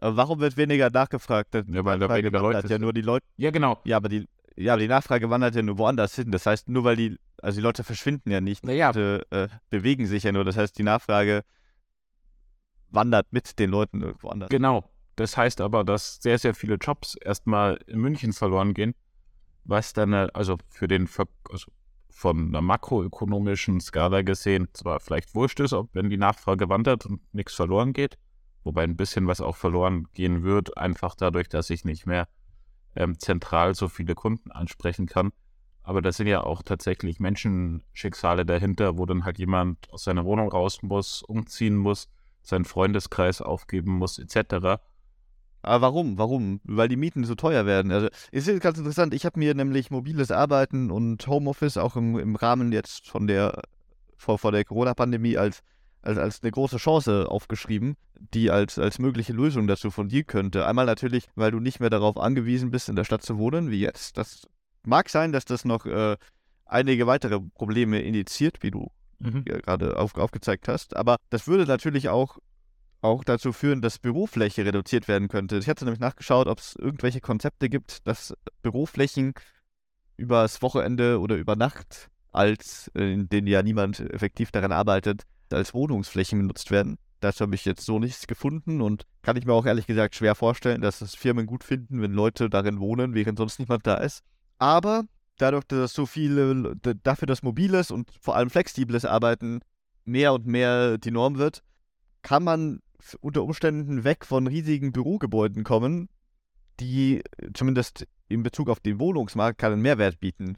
[0.01, 1.55] Aber warum wird weniger nachgefragt?
[1.55, 3.27] Ja, weil da weniger Leute ja nur die Leute.
[3.37, 3.81] Ja, genau.
[3.85, 6.33] Ja, aber die, ja, aber die Nachfrage wandert ja nur woanders hin.
[6.33, 8.89] Das heißt, nur weil die, also die Leute verschwinden ja nicht, naja.
[8.89, 10.45] Leute, äh, bewegen sich ja nur.
[10.45, 11.45] Das heißt, die Nachfrage
[12.91, 14.49] wandert mit den Leuten irgendwo anders.
[14.49, 14.91] Genau.
[15.15, 18.95] Das heißt aber, dass sehr, sehr viele Jobs erstmal in München verloren gehen,
[19.65, 21.09] was dann, äh, also für den,
[21.51, 21.71] also
[22.11, 27.21] von einer makroökonomischen Skala gesehen zwar vielleicht wurscht ist, ob wenn die Nachfrage wandert und
[27.33, 28.19] nichts verloren geht,
[28.65, 32.27] wobei ein bisschen was auch verloren gehen wird, einfach dadurch, dass ich nicht mehr
[32.99, 35.31] ähm, zentral so viele Kunden ansprechen kann.
[35.83, 40.51] Aber da sind ja auch tatsächlich Menschenschicksale dahinter, wo dann halt jemand aus seiner Wohnung
[40.51, 42.11] raus muss, umziehen muss,
[42.43, 44.81] seinen Freundeskreis aufgeben muss, etc.
[45.63, 46.19] Aber warum?
[46.19, 46.61] Warum?
[46.65, 47.93] Weil die Mieten so teuer werden.
[47.93, 49.15] Also, es ist ganz interessant.
[49.15, 53.63] Ich habe mir nämlich mobiles Arbeiten und Homeoffice auch im, im Rahmen jetzt von der,
[54.17, 55.63] vor, vor der Corona-Pandemie als,
[56.03, 57.97] als, als eine große Chance aufgeschrieben,
[58.35, 60.67] die als, als mögliche Lösung dazu fundieren könnte.
[60.67, 63.81] Einmal natürlich, weil du nicht mehr darauf angewiesen bist, in der Stadt zu wohnen, wie
[63.81, 64.17] jetzt.
[64.17, 64.47] Das
[64.85, 66.17] mag sein, dass das noch äh,
[66.65, 69.45] einige weitere Probleme initiiert, wie du mhm.
[69.45, 70.97] gerade auf, aufgezeigt hast.
[70.97, 72.39] Aber das würde natürlich auch
[73.01, 75.59] auch dazu führen, dass Bürofläche reduziert werden könnte.
[75.59, 79.35] Ich hatte nämlich nachgeschaut, ob es irgendwelche Konzepte gibt, dass Büroflächen
[80.17, 85.23] übers Wochenende oder über Nacht, als in denen ja niemand effektiv daran arbeitet,
[85.55, 86.99] als Wohnungsflächen genutzt werden.
[87.21, 90.35] Dazu habe ich jetzt so nichts gefunden und kann ich mir auch ehrlich gesagt schwer
[90.35, 94.23] vorstellen, dass es Firmen gut finden, wenn Leute darin wohnen, während sonst niemand da ist.
[94.59, 95.05] Aber
[95.37, 99.61] dadurch, dass so viele, dafür, dass mobiles und vor allem flexibles Arbeiten
[100.05, 101.63] mehr und mehr die Norm wird,
[102.23, 102.81] kann man
[103.21, 106.09] unter Umständen weg von riesigen Bürogebäuden kommen,
[106.81, 107.23] die
[107.55, 110.57] zumindest in Bezug auf den Wohnungsmarkt keinen Mehrwert bieten.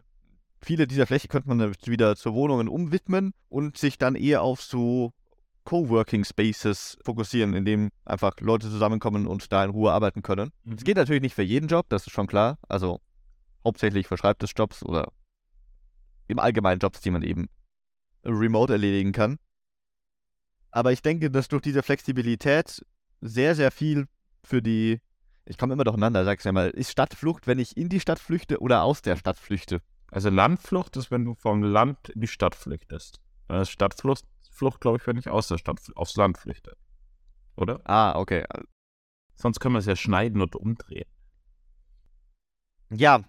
[0.62, 5.12] Viele dieser Fläche könnte man wieder zu Wohnungen umwidmen und sich dann eher auf so
[5.64, 10.52] Coworking Spaces fokussieren, in dem einfach Leute zusammenkommen und da in Ruhe arbeiten können.
[10.64, 10.76] Es mhm.
[10.76, 12.58] geht natürlich nicht für jeden Job, das ist schon klar.
[12.68, 13.00] Also
[13.64, 15.12] hauptsächlich für Schreibtischjobs oder
[16.28, 17.48] im Allgemeinen Jobs, die man eben
[18.24, 19.38] remote erledigen kann.
[20.70, 22.84] Aber ich denke, dass durch diese Flexibilität
[23.20, 24.06] sehr, sehr viel
[24.42, 25.00] für die.
[25.44, 26.70] Ich komme immer durcheinander, sag's ja mal.
[26.70, 29.80] Ist Stadtflucht, wenn ich in die Stadt flüchte oder aus der Stadt flüchte?
[30.10, 33.20] Also Landflucht ist, wenn du vom Land in die Stadt flüchtest.
[33.48, 36.76] Dann ist Stadtflucht, Flucht, glaube ich, wenn ich aus der Stadt aufs Land flüchte.
[37.56, 37.80] Oder?
[37.84, 38.44] Ah, okay.
[39.36, 41.08] Sonst können wir es ja schneiden und umdrehen.
[42.90, 43.22] Ja,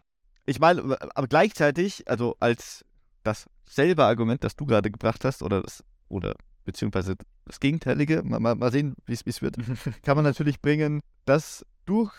[0.46, 2.84] ich meine, aber gleichzeitig, also als
[3.24, 7.15] dasselbe Argument, das du gerade gebracht hast, oder das, oder beziehungsweise
[7.46, 9.56] das Gegenteilige, mal, mal, mal sehen, wie es wird,
[10.04, 12.12] kann man natürlich bringen, dass durch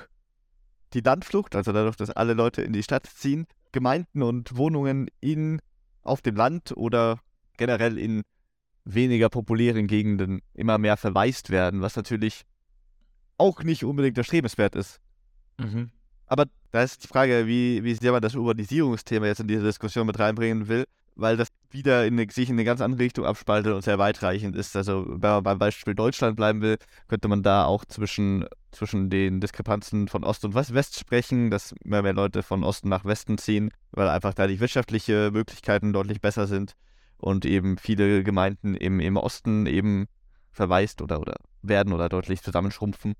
[0.94, 5.60] die Landflucht, also dadurch, dass alle Leute in die Stadt ziehen, Gemeinden und Wohnungen in,
[6.02, 7.18] auf dem Land oder
[7.56, 8.22] generell in
[8.84, 12.44] weniger populären Gegenden immer mehr verwaist werden, was natürlich
[13.38, 15.00] auch nicht unbedingt erstrebenswert ist.
[15.58, 15.90] Mhm.
[16.26, 20.06] Aber da ist die Frage, wie, wie sehr man das Urbanisierungsthema jetzt in diese Diskussion
[20.06, 23.72] mit reinbringen will weil das wieder in eine, sich in eine ganz andere Richtung abspaltet
[23.72, 24.76] und sehr weitreichend ist.
[24.76, 26.76] Also wenn man beim Beispiel Deutschland bleiben will,
[27.08, 32.02] könnte man da auch zwischen, zwischen den Diskrepanzen von Ost und West sprechen, dass immer
[32.02, 36.46] mehr Leute von Osten nach Westen ziehen, weil einfach da die wirtschaftlichen Möglichkeiten deutlich besser
[36.46, 36.74] sind
[37.16, 40.06] und eben viele Gemeinden im, im Osten eben
[40.50, 43.14] verwaist oder, oder werden oder deutlich zusammenschrumpfen.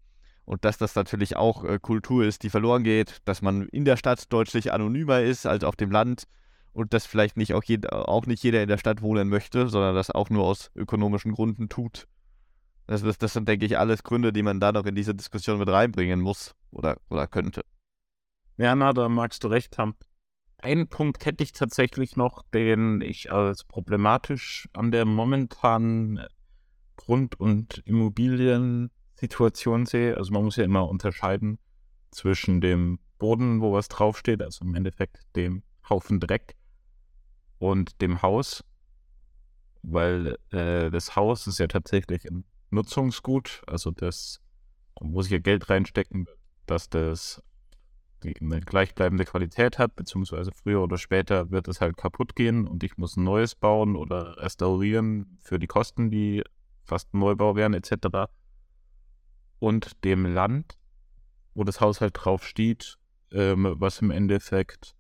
[0.45, 3.97] Und dass das natürlich auch äh, Kultur ist, die verloren geht, dass man in der
[3.97, 6.25] Stadt deutlich anonymer ist als auf dem Land
[6.73, 9.95] und dass vielleicht nicht auch, jed auch nicht jeder in der Stadt wohnen möchte, sondern
[9.95, 12.09] das auch nur aus ökonomischen Gründen tut.
[12.87, 15.59] Das, das, das sind, denke ich, alles Gründe, die man da noch in diese Diskussion
[15.59, 17.63] mit reinbringen muss oder, oder könnte.
[18.57, 19.95] Ja, na, da magst du recht haben.
[20.59, 26.25] Einen Punkt hätte ich tatsächlich noch, den ich als problematisch an der momentanen
[26.97, 30.17] Grund- und Immobiliensituation sehe.
[30.17, 31.59] Also man muss ja immer unterscheiden
[32.11, 36.57] zwischen dem Boden, wo was draufsteht, also im Endeffekt dem Haufen Dreck
[37.63, 38.65] und dem Haus,
[39.83, 44.41] weil äh, das Haus ist ja tatsächlich ein Nutzungsgut, also das
[45.01, 46.27] muss ich ja Geld reinstecken,
[46.67, 47.41] dass das
[48.25, 52.97] eine gleichbleibende Qualität hat, beziehungsweise früher oder später wird es halt kaputt gehen und ich
[52.97, 56.43] muss ein neues bauen oder restaurieren für die Kosten, die
[56.83, 58.29] fast Neubau wären, etc.
[59.61, 60.79] Und dem Land,
[61.55, 62.99] wo das Haus halt drauf steht,
[63.31, 64.97] ähm, was im Endeffekt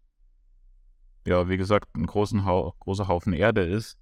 [1.26, 3.98] ja, wie gesagt, ein großen Hau großer Haufen Erde ist,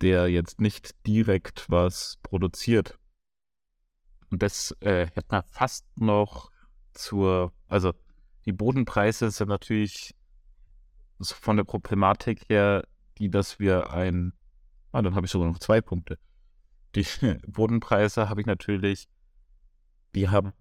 [0.00, 2.98] der jetzt nicht direkt was produziert.
[4.30, 6.50] Und das äh, hätte man fast noch
[6.92, 7.94] zur, also
[8.44, 10.14] die Bodenpreise sind natürlich
[11.20, 12.86] von der Problematik her,
[13.18, 14.32] die, dass wir ein,
[14.92, 16.18] ah, dann habe ich sogar noch zwei Punkte.
[16.94, 17.06] Die
[17.46, 19.08] Bodenpreise habe ich natürlich,
[20.14, 20.52] die haben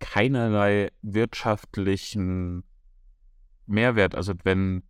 [0.00, 2.64] keinerlei wirtschaftlichen
[3.66, 4.14] Mehrwert.
[4.14, 4.82] Also wenn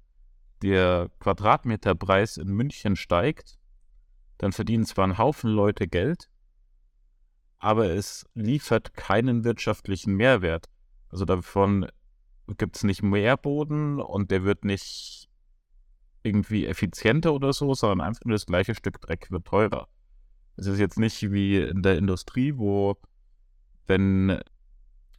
[0.63, 3.59] der Quadratmeterpreis in München steigt,
[4.39, 6.29] dann verdienen zwar ein Haufen Leute Geld,
[7.59, 10.69] aber es liefert keinen wirtschaftlichen Mehrwert.
[11.09, 11.87] Also davon
[12.59, 15.29] gibt es nicht mehr Boden und der wird nicht
[16.23, 19.89] irgendwie effizienter oder so, sondern einfach nur das gleiche Stück Dreck wird teurer.
[20.57, 22.97] Es ist jetzt nicht wie in der Industrie, wo
[23.87, 24.41] wenn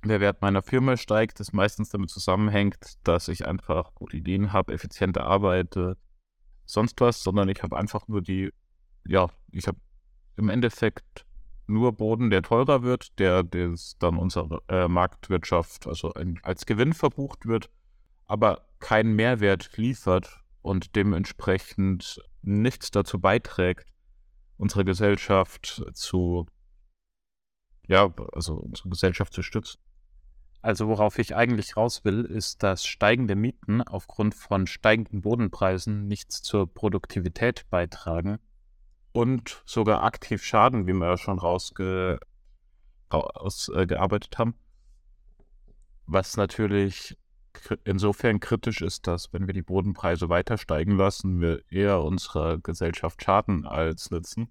[0.09, 4.73] der Wert meiner Firma steigt, das meistens damit zusammenhängt, dass ich einfach gute Ideen habe,
[4.73, 5.97] effizienter arbeite,
[6.65, 8.51] sonst was, sondern ich habe einfach nur die,
[9.05, 9.77] ja, ich habe
[10.35, 11.25] im Endeffekt
[11.67, 16.93] nur Boden, der teurer wird, der, der dann unserer äh, Marktwirtschaft also ein, als Gewinn
[16.93, 17.69] verbucht wird,
[18.25, 23.93] aber keinen Mehrwert liefert und dementsprechend nichts dazu beiträgt,
[24.57, 26.47] unsere Gesellschaft zu,
[27.87, 29.79] ja, also unsere Gesellschaft zu stützen.
[30.63, 36.41] Also worauf ich eigentlich raus will, ist, dass steigende Mieten aufgrund von steigenden Bodenpreisen nichts
[36.41, 38.39] zur Produktivität beitragen
[39.11, 42.21] und sogar aktiv schaden, wie wir ja schon rausgearbeitet
[44.33, 44.55] äh, haben.
[46.07, 47.17] Was natürlich
[47.83, 53.21] insofern kritisch ist, dass wenn wir die Bodenpreise weiter steigen lassen, wir eher unserer Gesellschaft
[53.21, 54.47] schaden als nützen.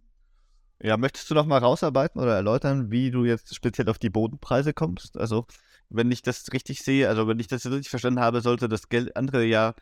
[0.83, 4.75] Ja, möchtest du noch mal rausarbeiten oder erläutern, wie du jetzt speziell auf die Bodenpreise
[4.75, 5.17] kommst?
[5.17, 5.47] Also
[5.95, 9.17] wenn ich das richtig sehe, also wenn ich das richtig verstanden habe, sollte das Geld
[9.17, 9.75] andere ja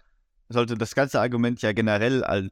[0.50, 2.50] sollte das ganze Argument ja generell all,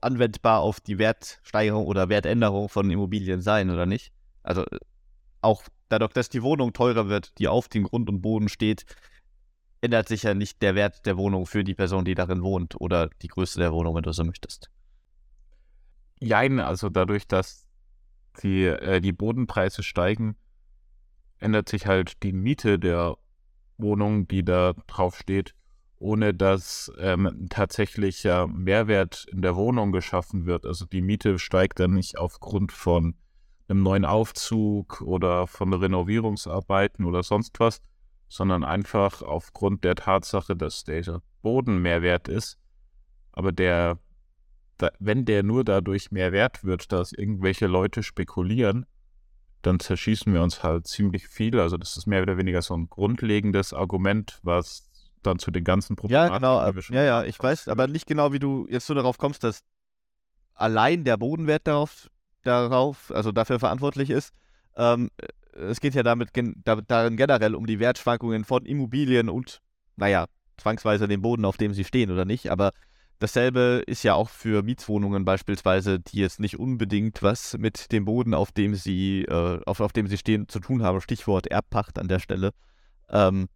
[0.00, 4.12] anwendbar auf die Wertsteigerung oder Wertänderung von Immobilien sein, oder nicht?
[4.42, 4.78] Also äh,
[5.42, 8.84] auch dadurch, dass die Wohnung teurer wird, die auf dem Grund und Boden steht,
[9.82, 13.10] ändert sich ja nicht der Wert der Wohnung für die Person, die darin wohnt oder
[13.22, 14.70] die Größe der Wohnung, wenn du so möchtest.
[16.18, 17.66] Jein, also dadurch, dass
[18.42, 20.36] die, äh, die Bodenpreise steigen,
[21.40, 23.16] ändert sich halt die Miete der
[23.78, 25.54] Wohnung, die da drauf steht,
[25.98, 30.66] ohne dass ähm, tatsächlich ja Mehrwert in der Wohnung geschaffen wird.
[30.66, 33.14] Also die Miete steigt dann nicht aufgrund von
[33.68, 37.80] einem neuen Aufzug oder von Renovierungsarbeiten oder sonst was,
[38.28, 42.58] sondern einfach aufgrund der Tatsache, dass der Boden mehr wert ist.
[43.32, 43.98] Aber der,
[44.78, 48.86] da, wenn der nur dadurch mehr wert wird, dass irgendwelche Leute spekulieren,
[49.66, 51.58] dann zerschießen wir uns halt ziemlich viel.
[51.58, 54.88] Also das ist mehr oder weniger so ein grundlegendes Argument, was
[55.22, 56.28] dann zu den ganzen Problemen.
[56.28, 56.64] Ja, genau.
[56.90, 59.64] Ja, ja, ich weiß, aber nicht genau, wie du jetzt so darauf kommst, dass
[60.54, 62.08] allein der Bodenwert darauf,
[62.44, 64.32] darauf also dafür verantwortlich ist.
[64.76, 65.10] Ähm,
[65.52, 69.60] es geht ja damit gen darin generell um die Wertschwankungen von Immobilien und,
[69.96, 70.26] naja,
[70.58, 72.50] zwangsweise den Boden, auf dem sie stehen oder nicht.
[72.50, 72.72] Aber
[73.18, 78.34] dasselbe ist ja auch für Mietswohnungen beispielsweise, die jetzt nicht unbedingt was mit dem Boden,
[78.34, 81.00] auf dem sie, äh, auf, auf dem sie stehen, zu tun haben.
[81.00, 82.52] Stichwort Erbpacht an der Stelle.
[83.08, 83.48] Ähm,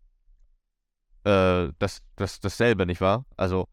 [1.24, 3.24] äh, das, das, dasselbe, nicht wahr?
[3.36, 3.66] Also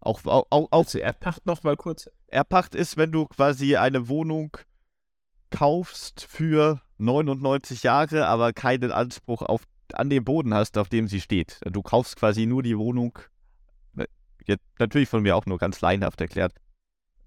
[0.00, 2.10] auch, auch, auch, auch Erbpacht noch mal kurz.
[2.28, 4.56] Erbpacht ist, wenn du quasi eine Wohnung
[5.50, 11.20] kaufst für 99 Jahre, aber keinen Anspruch auf, an den Boden hast, auf dem sie
[11.20, 11.60] steht.
[11.64, 13.18] Du kaufst quasi nur die Wohnung,
[14.50, 16.52] jetzt natürlich von mir auch nur ganz laienhaft erklärt.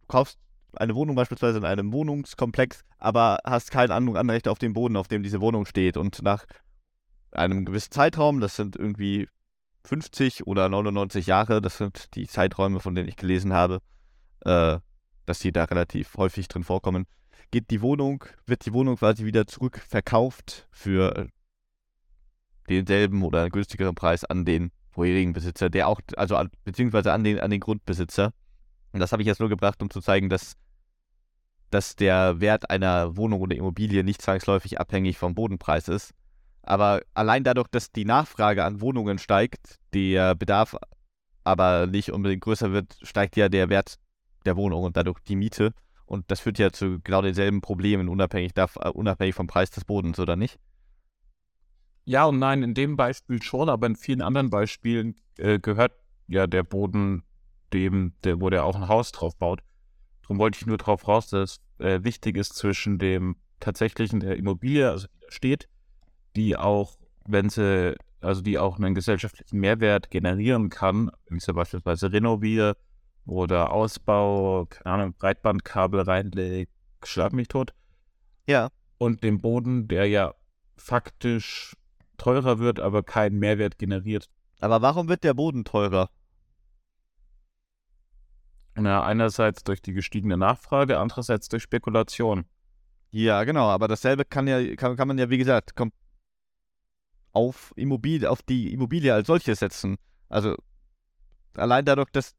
[0.02, 0.40] Du kaufst
[0.76, 5.24] eine Wohnung beispielsweise in einem Wohnungskomplex, aber hast kein Anrecht auf den Boden, auf dem
[5.24, 5.98] diese Wohnung steht.
[5.98, 6.46] Und nach
[7.32, 9.28] einem gewissen Zeitraum, das sind irgendwie
[9.86, 13.80] 50 oder 99 Jahre, das sind die Zeiträume, von denen ich gelesen habe,
[14.42, 14.78] äh,
[15.26, 17.06] dass die da relativ häufig drin vorkommen,
[17.52, 21.28] geht die Wohnung, wird die Wohnung quasi wieder zurückverkauft für
[22.70, 27.40] denselben oder einen günstigeren Preis an den vorherigen Besitzer, der auch, also beziehungsweise an den,
[27.40, 28.32] an den Grundbesitzer.
[28.92, 30.56] Und das habe ich jetzt nur gebracht, um zu zeigen, dass,
[31.70, 36.14] dass der Wert einer Wohnung oder Immobilie nicht zwangsläufig abhängig vom Bodenpreis ist.
[36.62, 40.78] Aber allein dadurch, dass die Nachfrage an Wohnungen steigt, der Bedarf
[41.44, 43.98] aber nicht unbedingt größer wird, steigt ja der Wert
[44.46, 45.74] der Wohnung und dadurch die Miete.
[46.06, 49.84] Und das führt ja zu genau denselben Problemen, unabhängig, darf, äh, unabhängig vom Preis des
[49.84, 50.60] Bodens, oder nicht?
[52.06, 55.94] Ja und nein, in dem Beispiel schon, aber in vielen anderen Beispielen äh, gehört
[56.28, 57.24] ja der Boden
[57.72, 59.62] dem, der, wo der auch ein Haus drauf baut.
[60.24, 64.38] Darum wollte ich nur darauf raus, dass es äh, wichtig ist zwischen dem tatsächlichen der
[64.38, 65.70] Immobilie, also die da steht,
[66.36, 71.54] die auch, wenn sie, also die auch einen gesellschaftlichen Mehrwert generieren kann, wenn ich sie
[71.54, 72.78] beispielsweise renoviere,
[73.26, 76.74] oder Ausbau, keine Ahnung, Breitbandkabel reinlegt,
[77.04, 77.74] schlag mich tot.
[78.48, 78.70] Ja.
[78.98, 80.34] Und dem Boden, der ja
[80.76, 81.76] faktisch
[82.24, 84.30] teurer wird, aber keinen Mehrwert generiert.
[84.62, 86.10] Aber warum wird der Boden teurer?
[88.76, 92.46] Na, einerseits durch die gestiegene Nachfrage, andererseits durch Spekulation.
[93.12, 95.74] Ja, genau, aber dasselbe kann ja, kann, kann man ja, wie gesagt,
[97.34, 99.98] auf Immobilie, auf die Immobilie als solche setzen.
[100.30, 100.56] Also
[101.56, 102.36] allein dadurch, dass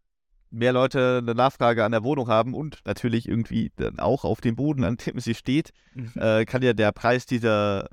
[0.51, 4.57] mehr Leute eine Nachfrage an der Wohnung haben und natürlich irgendwie dann auch auf dem
[4.57, 5.73] Boden, an dem sie steht,
[6.15, 7.89] äh, kann ja der Preis dieser,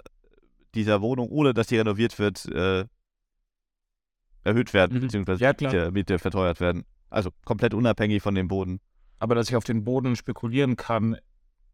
[0.76, 2.86] dieser Wohnung, ohne dass sie renoviert wird, äh,
[4.44, 5.02] erhöht werden, mhm.
[5.02, 6.86] beziehungsweise ja, mit, der, mit der verteuert werden.
[7.10, 8.80] Also komplett unabhängig von dem Boden.
[9.20, 11.18] Aber dass ich auf den Boden spekulieren kann,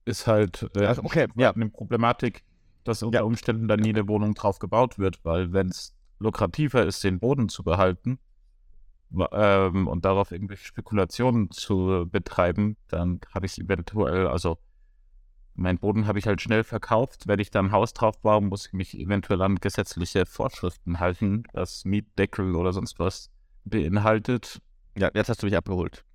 [0.06, 1.52] ist halt äh, also, okay, ja.
[1.54, 2.44] eine Problematik,
[2.84, 3.24] dass unter ja.
[3.24, 7.50] Umständen dann nie eine Wohnung drauf gebaut wird, weil wenn es lukrativer ist, den Boden
[7.50, 8.20] zu behalten,
[9.32, 14.58] ähm, und darauf irgendwelche Spekulationen zu betreiben, dann habe ich eventuell, also
[15.58, 17.28] mein Boden habe ich halt schnell verkauft.
[17.28, 21.44] Wenn ich dann ein Haus drauf baue, muss ich mich eventuell an gesetzliche Vorschriften halten,
[21.52, 23.32] das Mietdeckel oder sonst was
[23.66, 24.62] beinhaltet.
[24.98, 26.06] Ja, jetzt hast du mich abgeholt.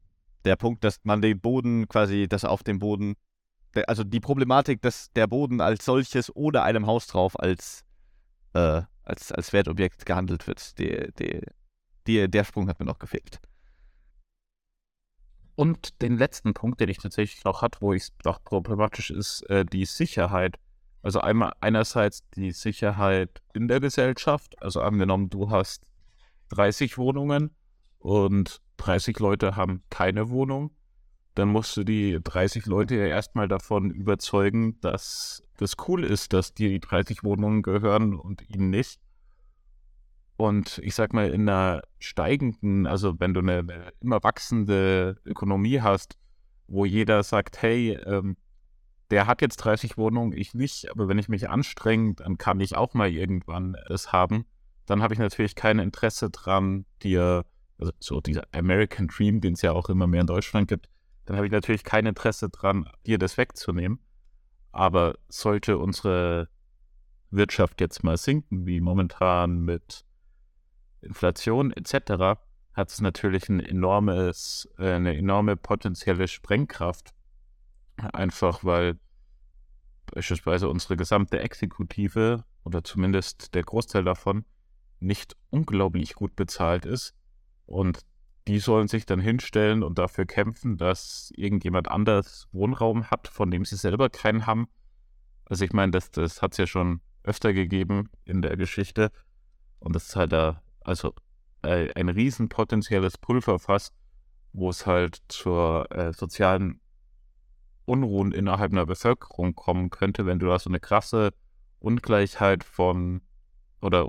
[0.44, 3.14] Der Punkt, dass man den Boden quasi, dass auf dem Boden,
[3.86, 7.84] also die Problematik, dass der Boden als solches oder einem Haus drauf als,
[8.54, 11.40] äh, als, als Wertobjekt gehandelt wird, die, die,
[12.06, 13.40] die, der Sprung hat mir noch gefehlt.
[15.62, 19.64] Und den letzten Punkt, den ich tatsächlich noch hatte, wo ich doch problematisch ist, äh,
[19.64, 20.56] die Sicherheit.
[21.02, 24.60] Also einmal einerseits die Sicherheit in der Gesellschaft.
[24.60, 25.84] Also angenommen, du hast
[26.48, 27.54] 30 Wohnungen
[28.00, 30.72] und 30 Leute haben keine Wohnung,
[31.36, 36.54] dann musst du die 30 Leute ja erstmal davon überzeugen, dass das cool ist, dass
[36.54, 39.00] dir die 30 Wohnungen gehören und ihnen nicht.
[40.42, 46.18] Und ich sag mal, in einer steigenden, also wenn du eine, immer wachsende Ökonomie hast,
[46.66, 48.36] wo jeder sagt, hey, ähm,
[49.12, 52.74] der hat jetzt 30 Wohnungen, ich nicht, aber wenn ich mich anstrenge, dann kann ich
[52.74, 54.44] auch mal irgendwann das haben.
[54.84, 57.44] Dann habe ich natürlich kein Interesse dran, dir,
[57.78, 60.88] also so dieser American Dream, den es ja auch immer mehr in Deutschland gibt,
[61.24, 64.00] dann habe ich natürlich kein Interesse dran, dir das wegzunehmen.
[64.72, 66.48] Aber sollte unsere
[67.30, 70.04] Wirtschaft jetzt mal sinken, wie momentan mit
[71.02, 72.40] Inflation etc.,
[72.74, 77.12] hat es natürlich ein enormes, äh, eine enorme potenzielle Sprengkraft.
[78.12, 78.98] Einfach weil
[80.06, 84.44] beispielsweise unsere gesamte Exekutive oder zumindest der Großteil davon
[85.00, 87.14] nicht unglaublich gut bezahlt ist.
[87.66, 88.00] Und
[88.48, 93.64] die sollen sich dann hinstellen und dafür kämpfen, dass irgendjemand anders Wohnraum hat, von dem
[93.64, 94.68] sie selber keinen haben.
[95.44, 99.10] Also ich meine, das, das hat es ja schon öfter gegeben in der Geschichte.
[99.78, 101.14] Und das ist halt da, also
[101.62, 103.92] äh, ein riesen potenzielles Pulverfass,
[104.52, 106.80] wo es halt zur äh, sozialen
[107.84, 111.32] Unruhen innerhalb einer Bevölkerung kommen könnte, wenn du da so eine krasse
[111.80, 113.22] Ungleichheit von
[113.80, 114.08] oder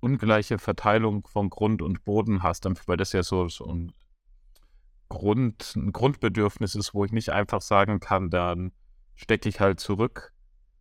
[0.00, 3.92] ungleiche Verteilung von Grund und Boden hast, weil das ja so, so ein,
[5.10, 8.72] Grund, ein Grundbedürfnis ist, wo ich nicht einfach sagen kann, dann
[9.16, 10.32] stecke ich halt zurück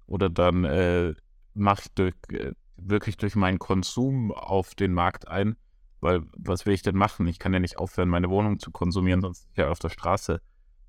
[0.06, 1.14] oder dann äh,
[1.54, 2.54] mache ich durch, äh,
[2.84, 5.56] wirklich durch meinen Konsum auf den Markt ein,
[6.02, 7.28] weil was will ich denn machen?
[7.28, 10.42] Ich kann ja nicht aufhören, meine Wohnung zu konsumieren, sonst ist ja auf der Straße.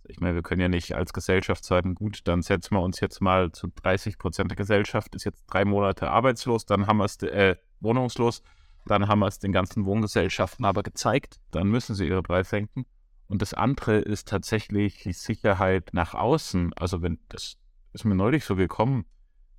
[0.05, 3.21] Ich meine, wir können ja nicht als Gesellschaft sagen, gut, dann setzen wir uns jetzt
[3.21, 7.17] mal zu 30 Prozent der Gesellschaft, ist jetzt drei Monate arbeitslos, dann haben wir es,
[7.23, 8.43] äh, wohnungslos,
[8.87, 12.87] dann haben wir es den ganzen Wohngesellschaften aber gezeigt, dann müssen sie ihre Preise senken.
[13.29, 16.73] Und das andere ist tatsächlich die Sicherheit nach außen.
[16.75, 17.59] Also wenn, das
[17.93, 19.05] ist mir neulich so gekommen,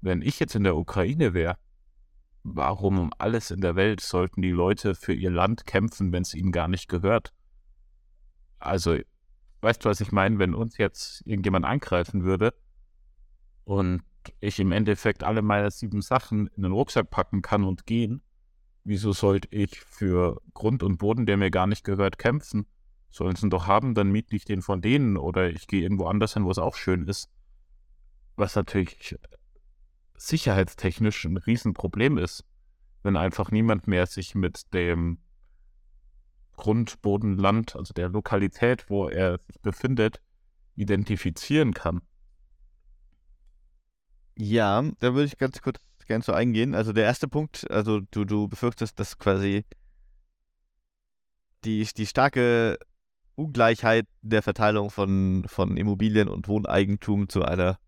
[0.01, 1.57] wenn ich jetzt in der Ukraine wäre,
[2.43, 6.33] warum um alles in der Welt sollten die Leute für ihr Land kämpfen, wenn es
[6.33, 7.33] ihnen gar nicht gehört?
[8.59, 8.97] Also
[9.61, 12.53] weißt du, was ich meine, wenn uns jetzt irgendjemand angreifen würde
[13.63, 14.03] und
[14.39, 18.21] ich im Endeffekt alle meine sieben Sachen in den Rucksack packen kann und gehen,
[18.83, 22.65] wieso sollte ich für Grund und Boden, der mir gar nicht gehört, kämpfen?
[23.09, 26.05] Sollen sie ihn doch haben, dann miete ich den von denen oder ich gehe irgendwo
[26.05, 27.29] anders hin, wo es auch schön ist.
[28.35, 29.17] Was natürlich
[30.21, 32.45] sicherheitstechnisch ein Riesenproblem ist,
[33.03, 35.17] wenn einfach niemand mehr sich mit dem
[36.55, 40.21] Grund, Boden, Land, also der Lokalität, wo er sich befindet,
[40.75, 42.01] identifizieren kann.
[44.37, 46.75] Ja, da würde ich ganz kurz gerne so eingehen.
[46.75, 49.65] Also der erste Punkt, also du, du befürchtest, dass quasi
[51.63, 52.77] die, die starke
[53.35, 57.79] Ungleichheit der Verteilung von, von Immobilien und Wohneigentum zu einer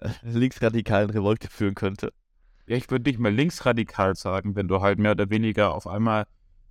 [0.22, 2.12] linksradikalen Revolte führen könnte.
[2.66, 6.26] Ja, ich würde nicht mal linksradikal sagen, wenn du halt mehr oder weniger auf einmal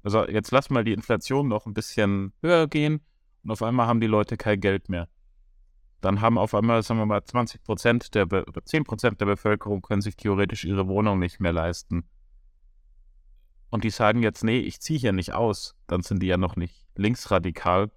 [0.08, 3.02] also jetzt lass mal die Inflation noch ein bisschen höher gehen
[3.44, 5.10] und auf einmal haben die Leute kein Geld mehr.
[6.00, 9.26] Dann haben auf einmal, sagen wir mal, 20 Prozent der Be oder 10 Prozent der
[9.26, 12.08] Bevölkerung können sich theoretisch ihre Wohnung nicht mehr leisten.
[13.70, 15.76] Und die sagen jetzt, nee, ich ziehe hier nicht aus.
[15.88, 17.92] Dann sind die ja noch nicht linksradikal.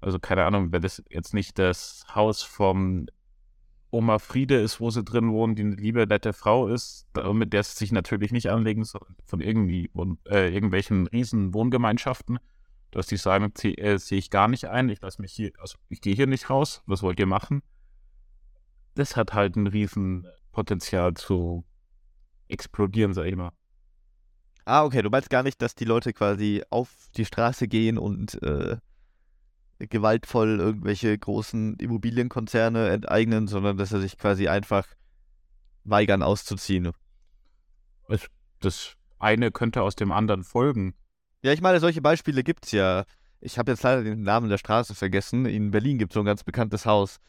[0.00, 3.06] Also keine Ahnung, wenn das jetzt nicht das Haus vom
[3.90, 7.62] Oma Friede ist, wo sie drin wohnen, die eine liebe, nette Frau ist, mit der
[7.62, 9.90] sie sich natürlich nicht anlegen soll, von irgendwie,
[10.28, 12.38] äh, irgendwelchen riesen Wohngemeinschaften,
[12.90, 16.00] dass die sagen, äh, sehe ich gar nicht ein, ich lasse mich hier, also ich
[16.00, 17.62] gehe hier nicht raus, was wollt ihr machen?
[18.94, 21.64] Das hat halt ein riesen Potenzial zu
[22.48, 23.52] explodieren, sag ich mal.
[24.64, 28.42] Ah, okay, du meinst gar nicht, dass die Leute quasi auf die Straße gehen und
[28.42, 28.76] äh,
[29.78, 34.86] gewaltvoll irgendwelche großen Immobilienkonzerne enteignen, sondern dass er sich quasi einfach
[35.84, 36.90] weigern auszuziehen.
[38.60, 40.94] Das eine könnte aus dem anderen folgen.
[41.42, 43.04] Ja, ich meine, solche Beispiele gibt es ja.
[43.40, 45.46] Ich habe jetzt leider den Namen der Straße vergessen.
[45.46, 47.20] In Berlin gibt es so ein ganz bekanntes Haus,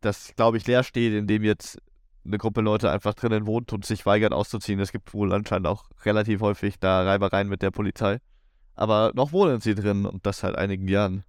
[0.00, 1.80] das, glaube ich, leer steht, in dem jetzt
[2.24, 4.80] eine Gruppe Leute einfach drinnen wohnt und sich weigert auszuziehen.
[4.80, 8.18] Es gibt wohl anscheinend auch relativ häufig da Reibereien mit der Polizei.
[8.74, 11.24] Aber noch wohnen sie drin und das seit einigen Jahren.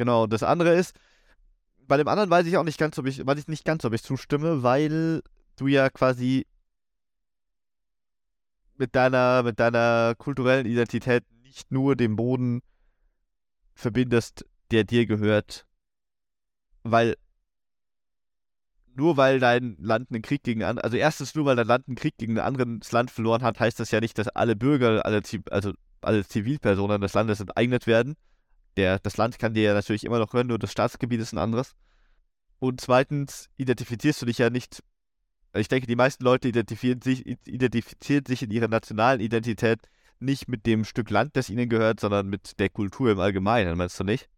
[0.00, 0.96] Genau, das andere ist,
[1.86, 3.92] bei dem anderen weiß ich auch nicht ganz, ob ich, weiß ich nicht ganz, ob
[3.92, 5.22] ich zustimme, weil
[5.56, 6.46] du ja quasi
[8.78, 12.62] mit deiner, mit deiner kulturellen Identität nicht nur den Boden
[13.74, 15.66] verbindest, der dir gehört,
[16.82, 17.14] weil
[18.94, 22.16] nur weil dein Land einen Krieg gegen also erstens nur weil dein Land einen Krieg
[22.16, 25.20] gegen ein anderes Land verloren hat, heißt das ja nicht, dass alle Bürger, alle,
[25.50, 28.16] also alle Zivilpersonen des Landes enteignet werden
[28.76, 31.38] der, das Land kann dir ja natürlich immer noch hören, nur das Staatsgebiet ist ein
[31.38, 31.74] anderes.
[32.58, 34.82] Und zweitens identifizierst du dich ja nicht
[35.54, 39.88] Ich denke, die meisten Leute identifizieren sich, identifizieren sich in ihrer nationalen Identität
[40.20, 43.98] nicht mit dem Stück Land, das ihnen gehört, sondern mit der Kultur im Allgemeinen, meinst
[43.98, 44.28] du nicht?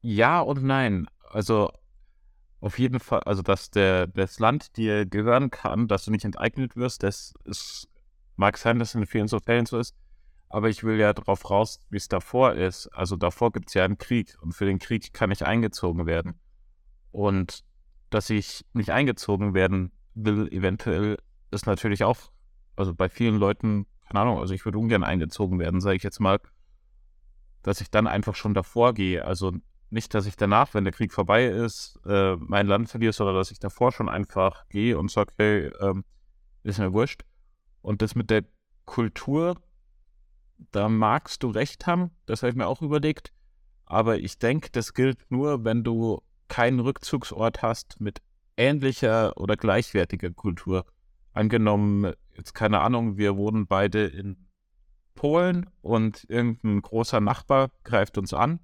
[0.00, 1.08] Ja und nein.
[1.30, 1.70] Also
[2.60, 6.76] auf jeden Fall, also dass der, das Land dir gehören kann, dass du nicht enteignet
[6.76, 7.88] wirst, das ist,
[8.36, 9.94] mag sein, dass es in vielen so Fällen so ist.
[10.48, 12.88] Aber ich will ja darauf raus, wie es davor ist.
[12.88, 16.40] Also davor gibt es ja einen Krieg und für den Krieg kann ich eingezogen werden.
[17.10, 17.64] Und
[18.10, 21.18] dass ich nicht eingezogen werden will, eventuell,
[21.50, 22.16] ist natürlich auch,
[22.76, 26.20] also bei vielen Leuten, keine Ahnung, also ich würde ungern eingezogen werden, sage ich jetzt
[26.20, 26.38] mal,
[27.62, 29.24] dass ich dann einfach schon davor gehe.
[29.24, 29.52] Also
[29.90, 33.50] nicht, dass ich danach, wenn der Krieg vorbei ist, äh, mein Land verliere, sondern dass
[33.50, 36.04] ich davor schon einfach gehe und sage, hey, ähm,
[36.62, 37.24] ist mir wurscht.
[37.80, 38.44] Und das mit der
[38.84, 39.56] Kultur,
[40.72, 43.32] da magst du recht haben, das habe ich mir auch überlegt.
[43.86, 48.20] Aber ich denke, das gilt nur, wenn du keinen Rückzugsort hast mit
[48.56, 50.84] ähnlicher oder gleichwertiger Kultur.
[51.32, 54.48] Angenommen, jetzt keine Ahnung, wir wohnen beide in
[55.14, 58.60] Polen und irgendein großer Nachbar greift uns an,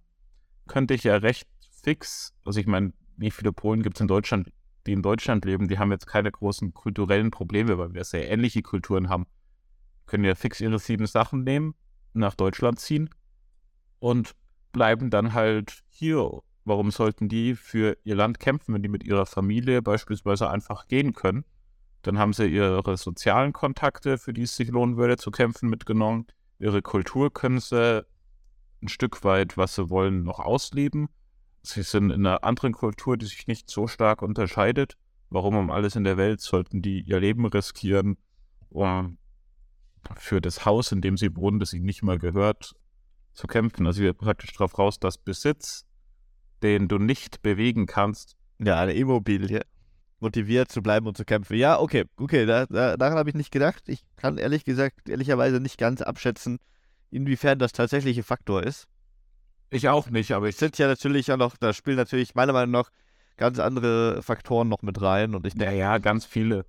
[0.66, 1.48] könnte ich ja recht
[1.82, 4.50] fix, also ich meine, wie viele Polen gibt es in Deutschland,
[4.86, 8.62] die in Deutschland leben, die haben jetzt keine großen kulturellen Probleme, weil wir sehr ähnliche
[8.62, 9.26] Kulturen haben,
[10.06, 11.74] können ja fix ihre sieben Sachen nehmen,
[12.20, 13.10] nach Deutschland ziehen
[13.98, 14.34] und
[14.72, 16.40] bleiben dann halt hier.
[16.64, 21.12] Warum sollten die für ihr Land kämpfen, wenn die mit ihrer Familie beispielsweise einfach gehen
[21.12, 21.44] können?
[22.02, 26.26] Dann haben sie ihre sozialen Kontakte, für die es sich lohnen würde, zu kämpfen, mitgenommen.
[26.58, 28.04] Ihre Kultur können sie
[28.82, 31.08] ein Stück weit, was sie wollen, noch ausleben.
[31.62, 34.96] Sie sind in einer anderen Kultur, die sich nicht so stark unterscheidet.
[35.30, 38.18] Warum um alles in der Welt sollten die ihr Leben riskieren,
[38.68, 39.16] um
[40.16, 42.74] für das Haus, in dem sie wohnen, das ihnen nicht mal gehört,
[43.32, 43.86] zu kämpfen?
[43.86, 45.84] Also wir praktisch darauf raus, dass Besitz,
[46.62, 48.36] den du nicht bewegen kannst.
[48.58, 49.62] Ja, eine Immobilie.
[50.20, 51.56] Motiviert zu bleiben und zu kämpfen.
[51.56, 53.82] Ja, okay, okay, da, da, daran habe ich nicht gedacht.
[53.88, 56.58] Ich kann ehrlich gesagt, ehrlicherweise nicht ganz abschätzen,
[57.10, 58.86] inwiefern das tatsächliche Faktor ist.
[59.70, 60.56] Ich auch nicht, aber ich.
[60.56, 62.90] sind ja natürlich ja noch, da spielen natürlich meiner Meinung nach
[63.36, 65.74] ganz andere Faktoren noch mit rein und ich denke.
[65.74, 66.64] Ja, ja, ganz viele.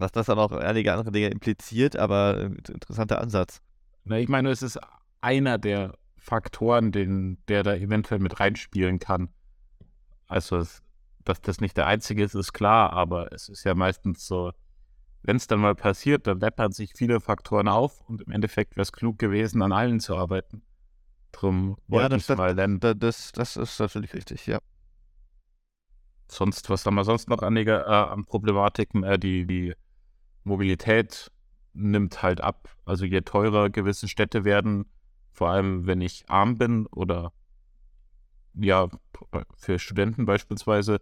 [0.00, 3.60] Dass das dann auch einige andere Dinge impliziert, aber äh, interessanter Ansatz.
[4.04, 4.78] Na, ich meine, es ist
[5.20, 9.28] einer der Faktoren, den, der da eventuell mit reinspielen kann.
[10.26, 10.82] Also, es,
[11.24, 14.52] dass das nicht der einzige ist, ist klar, aber es ist ja meistens so,
[15.22, 18.82] wenn es dann mal passiert, dann läppern sich viele Faktoren auf und im Endeffekt wäre
[18.82, 20.62] es klug gewesen, an allen zu arbeiten.
[21.32, 22.80] Drum wollte ja, ich mal nennen.
[22.80, 24.58] Das, das ist natürlich richtig, ja.
[26.28, 29.02] Sonst, was haben wir sonst noch an, äh, an Problematiken?
[29.02, 29.74] Äh, die, die
[30.50, 31.30] Mobilität
[31.72, 32.68] nimmt halt ab.
[32.84, 34.86] Also je teurer gewisse Städte werden,
[35.32, 37.32] vor allem wenn ich arm bin oder
[38.54, 38.88] ja,
[39.56, 41.00] für Studenten beispielsweise,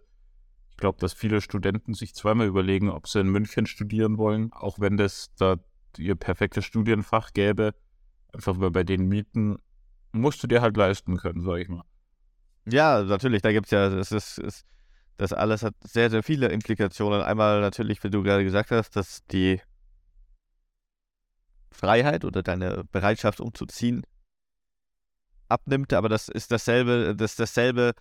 [0.79, 4.97] glaube, dass viele Studenten sich zweimal überlegen, ob sie in München studieren wollen, auch wenn
[4.97, 5.57] das da
[5.97, 7.73] ihr perfektes Studienfach gäbe.
[8.33, 9.57] Einfach weil bei den Mieten
[10.11, 11.83] musst du dir halt leisten können, sag ich mal.
[12.65, 14.65] Ja, natürlich, da gibt es ja, das ist, ist,
[15.19, 17.21] das alles hat sehr, sehr viele Implikationen.
[17.21, 19.61] Einmal natürlich, wie du gerade gesagt hast, dass die
[21.71, 24.03] Freiheit oder deine Bereitschaft umzuziehen
[25.49, 27.93] abnimmt, aber das ist dasselbe, das dasselbe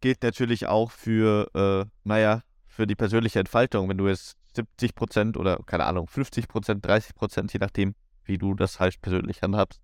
[0.00, 3.88] gilt natürlich auch für, äh, naja, für die persönliche Entfaltung.
[3.88, 8.36] Wenn du jetzt 70 Prozent oder, keine Ahnung, 50 Prozent, 30 Prozent, je nachdem, wie
[8.36, 9.80] du das halt persönlich handhabst,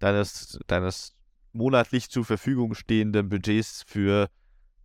[0.00, 1.14] deines, deines
[1.52, 4.28] monatlich zur Verfügung stehenden Budgets für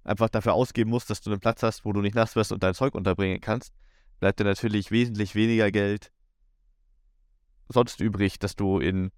[0.10, 2.64] einfach dafür ausgeben musst, dass du einen Platz hast, wo du nicht nass wirst und
[2.64, 3.74] dein Zeug unterbringen kannst,
[4.20, 6.12] bleibt dir natürlich wesentlich weniger Geld
[7.70, 9.12] sonst übrig, dass du in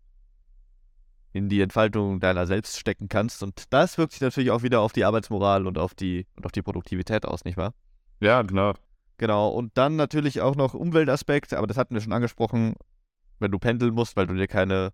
[1.34, 3.42] in die Entfaltung deiner selbst stecken kannst.
[3.42, 6.52] Und das wirkt sich natürlich auch wieder auf die Arbeitsmoral und auf die, und auf
[6.52, 7.74] die Produktivität aus, nicht wahr?
[8.20, 8.76] Ja, klar.
[9.18, 9.50] Genau.
[9.50, 12.76] Und dann natürlich auch noch Umweltaspekt, aber das hatten wir schon angesprochen,
[13.39, 14.92] wenn du pendeln musst, weil du dir keine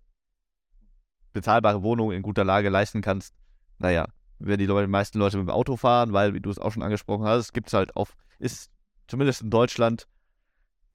[1.32, 3.34] bezahlbare Wohnung in guter Lage leisten kannst.
[3.78, 4.06] Naja,
[4.38, 6.72] wenn die, Leute, die meisten Leute mit dem Auto fahren, weil, wie du es auch
[6.72, 8.70] schon angesprochen hast, gibt es halt auf, ist
[9.06, 10.06] zumindest in Deutschland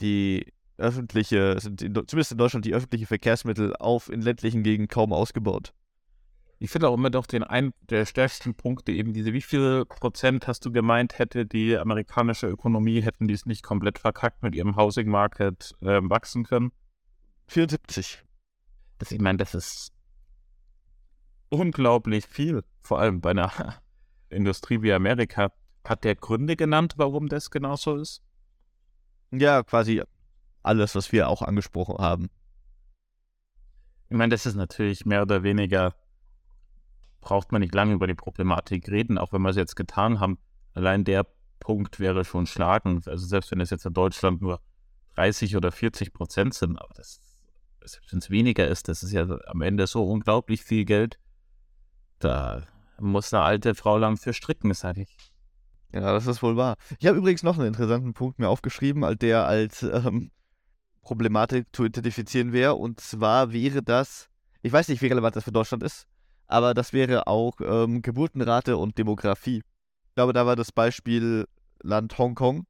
[0.01, 5.13] die öffentliche, sind in, zumindest in Deutschland die öffentlichen Verkehrsmittel auf in ländlichen Gegenden kaum
[5.13, 5.73] ausgebaut.
[6.59, 10.47] Ich finde auch immer noch den einen der stärksten Punkte eben diese, wie viel Prozent
[10.47, 14.77] hast du gemeint, hätte die amerikanische Ökonomie, hätten die es nicht komplett verkackt mit ihrem
[14.77, 16.71] Housing Market äh, wachsen können?
[17.47, 18.23] 74.
[18.97, 19.91] Das, ich meine, das ist
[21.49, 23.51] unglaublich viel, vor allem bei einer
[24.29, 25.51] Industrie wie Amerika.
[25.83, 28.21] Hat der Gründe genannt, warum das genauso ist?
[29.31, 30.01] Ja, quasi
[30.61, 32.29] alles, was wir auch angesprochen haben.
[34.09, 35.95] Ich meine, das ist natürlich mehr oder weniger,
[37.19, 40.37] braucht man nicht lange über die Problematik reden, auch wenn wir es jetzt getan haben.
[40.73, 41.25] Allein der
[41.59, 43.07] Punkt wäre schon schlagend.
[43.07, 44.61] Also selbst wenn es jetzt in Deutschland nur
[45.15, 47.21] 30 oder 40 Prozent sind, aber das,
[47.83, 51.19] selbst wenn es weniger ist, das ist ja am Ende so unglaublich viel Geld.
[52.19, 52.63] Da
[53.03, 55.15] muss eine alte Frau lang für stricken, sag ich.
[55.93, 56.75] Ja, das ist wohl wahr.
[56.99, 60.31] Ich habe übrigens noch einen interessanten Punkt mir aufgeschrieben, der als ähm,
[61.03, 62.75] Problematik zu identifizieren wäre.
[62.75, 64.27] Und zwar wäre das,
[64.63, 66.07] ich weiß nicht, wie relevant das für Deutschland ist,
[66.47, 69.63] aber das wäre auch ähm, Geburtenrate und Demografie.
[70.07, 71.45] Ich glaube, da war das Beispiel
[71.81, 72.65] Land Hongkong,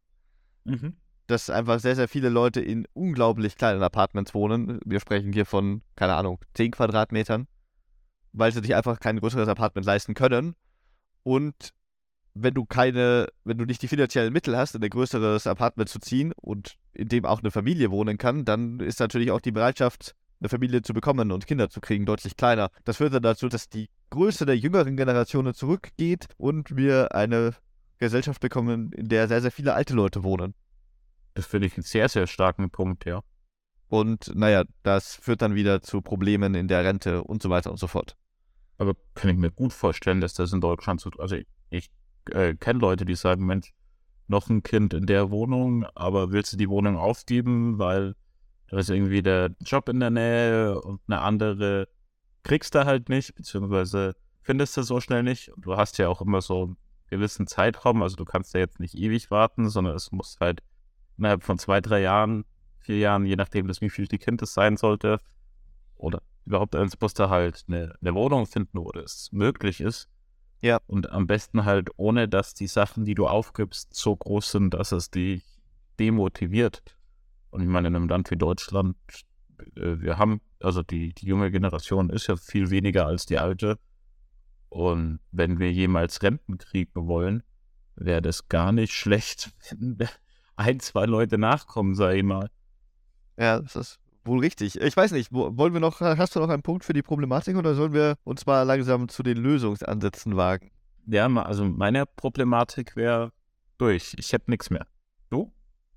[0.65, 0.97] mhm.
[1.27, 4.79] dass einfach sehr, sehr viele Leute in unglaublich kleinen Apartments wohnen.
[4.85, 7.47] Wir sprechen hier von, keine Ahnung, 10 Quadratmetern,
[8.33, 10.55] weil sie sich einfach kein größeres Apartment leisten können.
[11.23, 11.73] Und
[12.33, 15.99] wenn du keine, wenn du nicht die finanziellen Mittel hast, in ein größeres Apartment zu
[15.99, 20.15] ziehen und in dem auch eine Familie wohnen kann, dann ist natürlich auch die Bereitschaft,
[20.39, 22.69] eine Familie zu bekommen und Kinder zu kriegen, deutlich kleiner.
[22.83, 27.55] Das führt dann dazu, dass die Größe der jüngeren Generationen zurückgeht und wir eine
[27.99, 30.53] Gesellschaft bekommen, in der sehr, sehr viele alte Leute wohnen.
[31.35, 33.21] Das finde ich einen sehr, sehr starken Punkt, ja.
[33.87, 37.77] Und naja, das führt dann wieder zu Problemen in der Rente und so weiter und
[37.77, 38.17] so fort.
[38.77, 41.91] Aber kann ich mir gut vorstellen, dass das in Deutschland so, also ich, ich
[42.31, 43.73] äh, kenne Leute, die sagen, Mensch,
[44.27, 48.15] noch ein Kind in der Wohnung, aber willst du die Wohnung aufgeben, weil
[48.67, 51.87] da ist irgendwie der Job in der Nähe und eine andere
[52.43, 55.53] kriegst du halt nicht, beziehungsweise findest du so schnell nicht.
[55.53, 58.79] Und du hast ja auch immer so einen gewissen Zeitraum, also du kannst ja jetzt
[58.79, 60.61] nicht ewig warten, sondern es muss halt
[61.17, 62.45] innerhalb von zwei, drei Jahren,
[62.79, 65.19] vier Jahren, je nachdem, wie viel die Kind es sein sollte,
[65.95, 70.09] oder überhaupt eins musst du halt eine, eine Wohnung finden, wo das möglich ist.
[70.61, 70.79] Ja.
[70.87, 74.91] Und am besten halt ohne, dass die Sachen, die du aufgibst, so groß sind, dass
[74.91, 75.43] es dich
[75.99, 76.81] demotiviert.
[77.49, 78.95] Und ich meine, in einem Land wie Deutschland,
[79.75, 83.77] äh, wir haben, also die, die junge Generation ist ja viel weniger als die alte.
[84.69, 87.43] Und wenn wir jemals Renten kriegen wollen,
[87.95, 90.07] wäre das gar nicht schlecht, wenn
[90.55, 92.49] ein, zwei Leute nachkommen, sag ich mal.
[93.37, 94.79] Ja, das ist wohl richtig.
[94.79, 97.75] Ich weiß nicht, wollen wir noch, hast du noch einen Punkt für die Problematik oder
[97.75, 100.71] sollen wir uns mal langsam zu den Lösungsansätzen wagen?
[101.05, 103.31] Ja, also meine Problematik wäre
[103.77, 104.15] durch.
[104.17, 104.87] Ich hätte nichts mehr.
[105.29, 105.51] Du?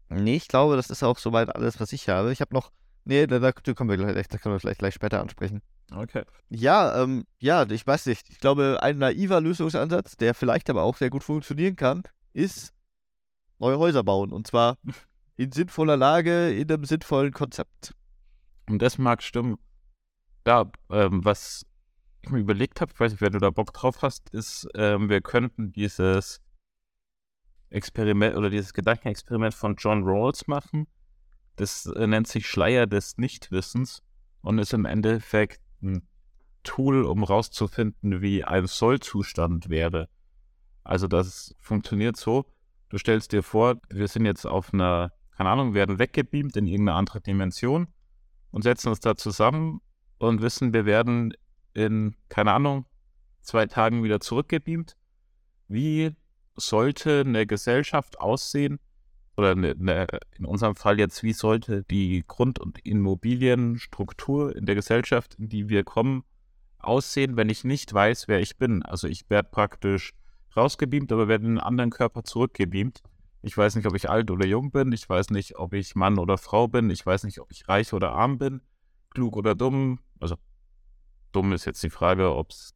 [0.09, 2.33] Nee, ich glaube, das ist auch soweit alles, was ich habe.
[2.33, 2.73] Ich habe noch,
[3.05, 5.63] nee, da, da, können wir gleich, da können wir vielleicht gleich später ansprechen.
[5.93, 6.25] Okay.
[6.49, 8.29] Ja, ähm, ja, ich weiß nicht.
[8.31, 12.03] Ich glaube, ein naiver Lösungsansatz, der vielleicht aber auch sehr gut funktionieren kann,
[12.33, 12.73] ist
[13.59, 14.33] neue Häuser bauen.
[14.33, 14.79] Und zwar
[15.37, 17.95] in sinnvoller Lage, in einem sinnvollen Konzept.
[18.69, 19.59] Und das mag stimmen.
[20.47, 21.67] Ja, ähm, was
[22.23, 25.09] ich mir überlegt habe, ich weiß nicht, wenn du da Bock drauf hast, ist, ähm,
[25.09, 26.41] wir könnten dieses
[27.71, 30.87] Experiment oder dieses Gedankenexperiment von John Rawls machen.
[31.57, 34.03] Das äh, nennt sich Schleier des Nichtwissens
[34.43, 36.07] und ist im Endeffekt ein
[36.63, 40.09] Tool, um rauszufinden, wie ein Sollzustand wäre.
[40.83, 42.47] Also das funktioniert so,
[42.89, 46.99] du stellst dir vor, wir sind jetzt auf einer, keine Ahnung, werden weggebeamt in irgendeine
[46.99, 47.89] andere Dimension
[48.57, 49.83] und setzen uns da zusammen
[50.17, 51.35] und wissen, wir werden
[51.75, 52.87] in, keine Ahnung,
[53.43, 54.97] zwei Tagen wieder zurückgebeamt.
[55.69, 56.13] Wie
[56.57, 58.81] sollte eine Gesellschaft aussehen?
[59.37, 60.07] Oder eine, eine,
[60.39, 65.69] in unserem Fall jetzt, wie sollte die Grund- und Immobilienstruktur in der Gesellschaft, in die
[65.69, 66.25] wir kommen,
[66.79, 68.83] aussehen, wenn ich nicht weiß, wer ich bin?
[68.83, 70.15] Also ich werde praktisch
[70.57, 73.03] rausgebeamt, aber werde in einen anderen Körper zurückgebeamt.
[73.47, 74.91] Ich weiß nicht, ob ich alt oder jung bin.
[74.91, 76.91] Ich weiß nicht, ob ich Mann oder Frau bin.
[76.91, 78.61] Ich weiß nicht, ob ich reich oder arm bin.
[79.11, 80.01] Klug oder dumm.
[80.19, 80.35] Also
[81.31, 82.75] dumm ist jetzt die Frage, ob es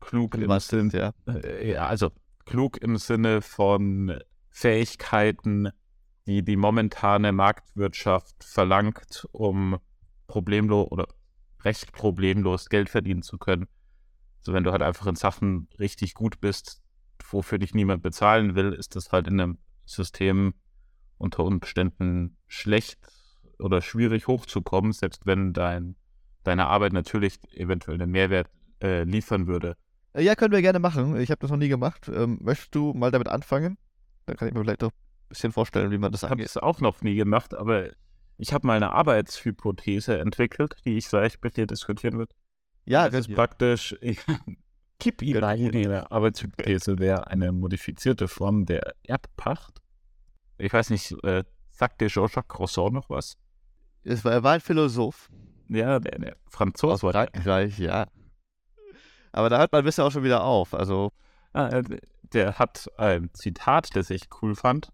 [0.00, 0.46] klug ist.
[0.46, 1.14] Was sind, ja.
[1.26, 1.86] Äh, ja.
[1.86, 2.10] Also
[2.44, 4.18] klug im Sinne von
[4.50, 5.70] Fähigkeiten,
[6.26, 9.78] die die momentane Marktwirtschaft verlangt, um
[10.26, 11.06] problemlos oder
[11.64, 13.66] recht problemlos Geld verdienen zu können.
[14.40, 16.82] Also wenn du halt einfach in Sachen richtig gut bist,
[17.30, 19.58] wofür dich niemand bezahlen will, ist das halt in einem
[19.88, 20.54] System
[21.18, 22.98] unter Umständen schlecht
[23.58, 25.96] oder schwierig hochzukommen, selbst wenn dein,
[26.44, 28.48] deine Arbeit natürlich eventuell einen Mehrwert
[28.82, 29.76] äh, liefern würde.
[30.12, 31.16] Äh, ja, können wir gerne machen.
[31.16, 32.08] Ich habe das noch nie gemacht.
[32.08, 33.78] Ähm, möchtest du mal damit anfangen?
[34.26, 36.46] Dann kann ich mir vielleicht auch ein bisschen vorstellen, wie man das angeht.
[36.46, 37.88] Ich habe es auch noch nie gemacht, aber
[38.36, 42.34] ich habe mal eine Arbeitshypothese entwickelt, die ich gleich mit dir diskutieren würde.
[42.84, 43.96] Ja, das ist praktisch.
[45.00, 49.80] Eine Arbeitshypothese wäre eine modifizierte Form der Erbpacht.
[50.58, 53.36] Ich weiß nicht, äh, sagt dir Jean-Jacques Rousseau noch was?
[54.02, 55.30] Es war, er war ein Philosoph.
[55.68, 57.06] Ja, der, der Franzose.
[57.06, 58.06] Aus Frankreich, ja.
[59.32, 60.74] Aber da hört mein Wissen auch schon wieder auf.
[60.74, 61.12] Also.
[61.52, 61.82] Ah, äh,
[62.32, 64.92] der hat ein Zitat, das ich cool fand,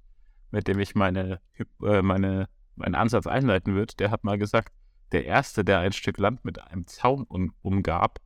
[0.51, 1.41] mit dem ich meine,
[1.83, 3.95] äh, meine, meinen Ansatz einleiten würde.
[3.99, 4.73] Der hat mal gesagt,
[5.13, 7.27] der Erste, der ein Stück Land mit einem Zaun
[7.63, 8.21] umgab,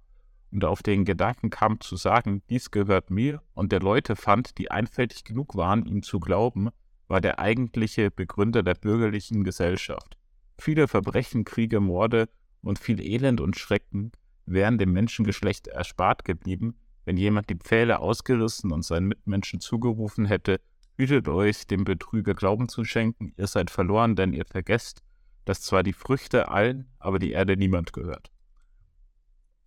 [0.50, 4.70] und auf den Gedanken kam zu sagen, dies gehört mir, und der Leute fand, die
[4.70, 6.70] einfältig genug waren, ihm zu glauben,
[7.06, 10.16] war der eigentliche Begründer der bürgerlichen Gesellschaft.
[10.58, 12.28] Viele Verbrechen, Kriege, Morde
[12.62, 14.12] und viel Elend und Schrecken
[14.46, 20.60] wären dem Menschengeschlecht erspart geblieben, wenn jemand die Pfähle ausgerissen und seinen Mitmenschen zugerufen hätte,
[20.96, 25.02] hütet euch, dem Betrüger Glauben zu schenken, ihr seid verloren, denn ihr vergesst,
[25.44, 28.30] dass zwar die Früchte allen, aber die Erde niemand gehört.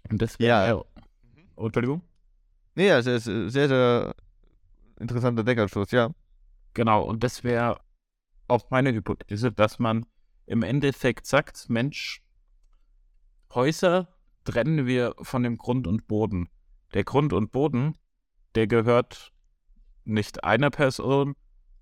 [0.10, 0.66] Und das Ja.
[0.66, 0.86] wäre.
[1.56, 2.02] Oh, Entschuldigung?
[2.76, 4.16] Nee, ja, sehr, sehr, sehr
[4.99, 6.12] interessanter Denkanstoß, ja.
[6.74, 7.80] Genau, und das wäre
[8.47, 10.06] auch meine Hypothese, dass man
[10.45, 12.22] im Endeffekt sagt, Mensch,
[13.54, 14.08] Häuser
[14.45, 16.49] trennen wir von dem Grund und Boden.
[16.93, 17.97] Der Grund und Boden,
[18.56, 19.32] der gehört
[20.04, 21.36] nicht einer Person,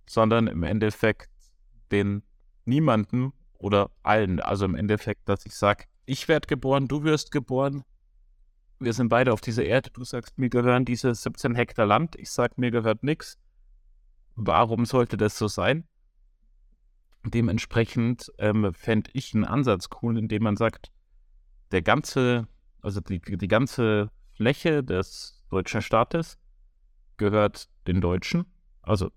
[0.07, 1.29] sondern im Endeffekt
[1.91, 2.23] den
[2.65, 4.39] niemanden oder allen.
[4.39, 7.83] Also im Endeffekt, dass ich sage, ich werde geboren, du wirst geboren,
[8.79, 12.31] wir sind beide auf dieser Erde, du sagst, mir gehören diese 17 Hektar Land, ich
[12.31, 13.37] sag, mir gehört nichts.
[14.35, 15.85] Warum sollte das so sein?
[17.25, 20.91] Dementsprechend ähm, fände ich einen Ansatz cool, indem man sagt,
[21.71, 22.47] der ganze,
[22.81, 26.37] also die, die ganze Fläche des deutschen Staates
[27.17, 28.45] gehört den Deutschen,
[28.81, 29.11] also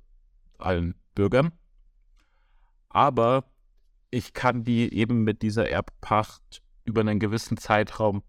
[0.59, 1.53] allen Bürgern.
[2.89, 3.45] Aber
[4.11, 8.23] ich kann die eben mit dieser Erbpacht über einen gewissen Zeitraum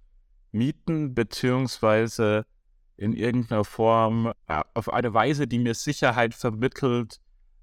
[0.54, 2.46] mieten, beziehungsweise
[2.96, 4.32] in irgendeiner Form
[4.74, 7.20] auf eine Weise, die mir Sicherheit vermittelt,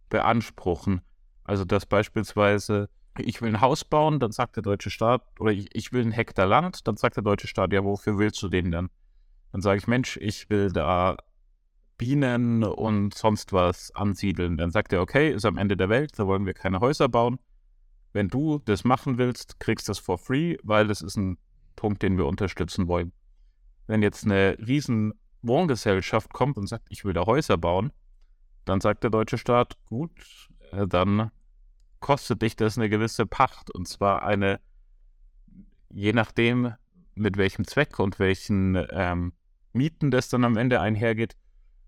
[0.08, 1.00] beanspruchen.
[1.44, 2.88] Also dass beispielsweise
[3.18, 6.12] ich will ein Haus bauen, dann sagt der deutsche Staat, oder ich, ich will einen
[6.12, 8.90] Hektar Land, dann sagt der deutsche Staat, ja, wofür willst du den dann?
[9.52, 11.16] Dann sage ich, Mensch, ich will da
[11.98, 14.56] Bienen und sonst was ansiedeln.
[14.56, 17.38] Dann sagt er, okay, ist am Ende der Welt, da wollen wir keine Häuser bauen.
[18.12, 21.36] Wenn du das machen willst, kriegst du das for free, weil das ist ein
[21.80, 23.10] Punkt, den wir unterstützen wollen.
[23.86, 27.90] Wenn jetzt eine riesen Wohngesellschaft kommt und sagt, ich will da Häuser bauen,
[28.66, 30.10] dann sagt der deutsche Staat, gut,
[30.72, 31.30] äh, dann
[31.98, 34.60] kostet dich das eine gewisse Pacht und zwar eine,
[35.88, 36.74] je nachdem,
[37.14, 39.32] mit welchem Zweck und welchen ähm,
[39.72, 41.34] Mieten das dann am Ende einhergeht,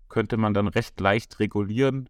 [0.09, 2.09] könnte man dann recht leicht regulieren.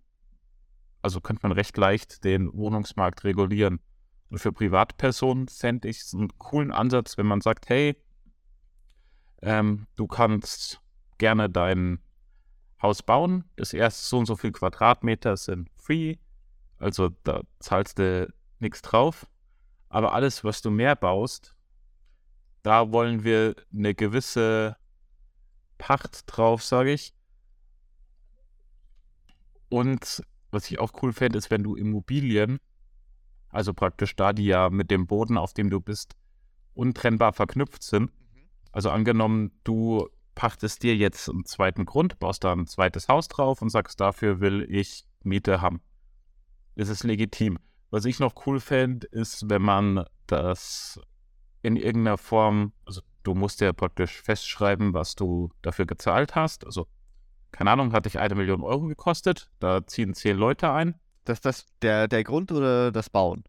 [1.02, 3.82] Also könnte man recht leicht den Wohnungsmarkt regulieren.
[4.30, 7.95] Und für Privatpersonen fände ich es einen coolen Ansatz, wenn man sagt, hey,
[9.41, 10.82] ähm, du kannst
[11.17, 11.99] gerne dein
[12.82, 13.43] Haus bauen.
[13.55, 16.17] Das erste so und so viel Quadratmeter sind free.
[16.80, 19.28] Also da zahlst du nichts drauf.
[19.89, 21.55] Aber alles, was du mehr baust,
[22.63, 24.78] da wollen wir eine gewisse
[25.78, 27.13] Pacht drauf, sage ich.
[29.69, 32.59] Und was ich auch cool fände, ist, wenn du Immobilien,
[33.54, 36.16] also praktisch da, die ja mit dem Boden, auf dem du bist,
[36.74, 38.12] untrennbar verknüpft sind.
[38.72, 43.62] Also angenommen, du pachtest dir jetzt einen zweiten Grund, baust da ein zweites Haus drauf
[43.62, 45.82] und sagst, dafür will ich Miete haben.
[46.76, 47.60] Das ist legitim.
[47.91, 50.99] Was ich noch cool fände, ist, wenn man das
[51.62, 56.66] in irgendeiner Form, also du musst ja praktisch festschreiben, was du dafür gezahlt hast.
[56.66, 56.88] Also,
[57.51, 60.99] keine Ahnung, hat dich eine Million Euro gekostet, da ziehen zehn Leute ein.
[61.26, 63.43] Das das der, der Grund oder das Bauen?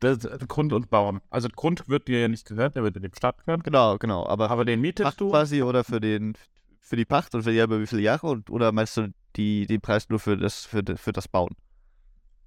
[0.00, 1.20] Das, das Grund und Bauen.
[1.30, 3.62] Also Grund wird dir ja nicht gehört, der wird dem Staat gehören.
[3.62, 4.26] Genau, genau.
[4.26, 5.30] Aber, Aber den mietest Pacht du.
[5.30, 6.34] quasi oder für den
[6.80, 9.66] für die Pacht und für die, über wie viele Jahre und oder meinst du die,
[9.66, 11.54] den Preis nur für das für, für das Bauen?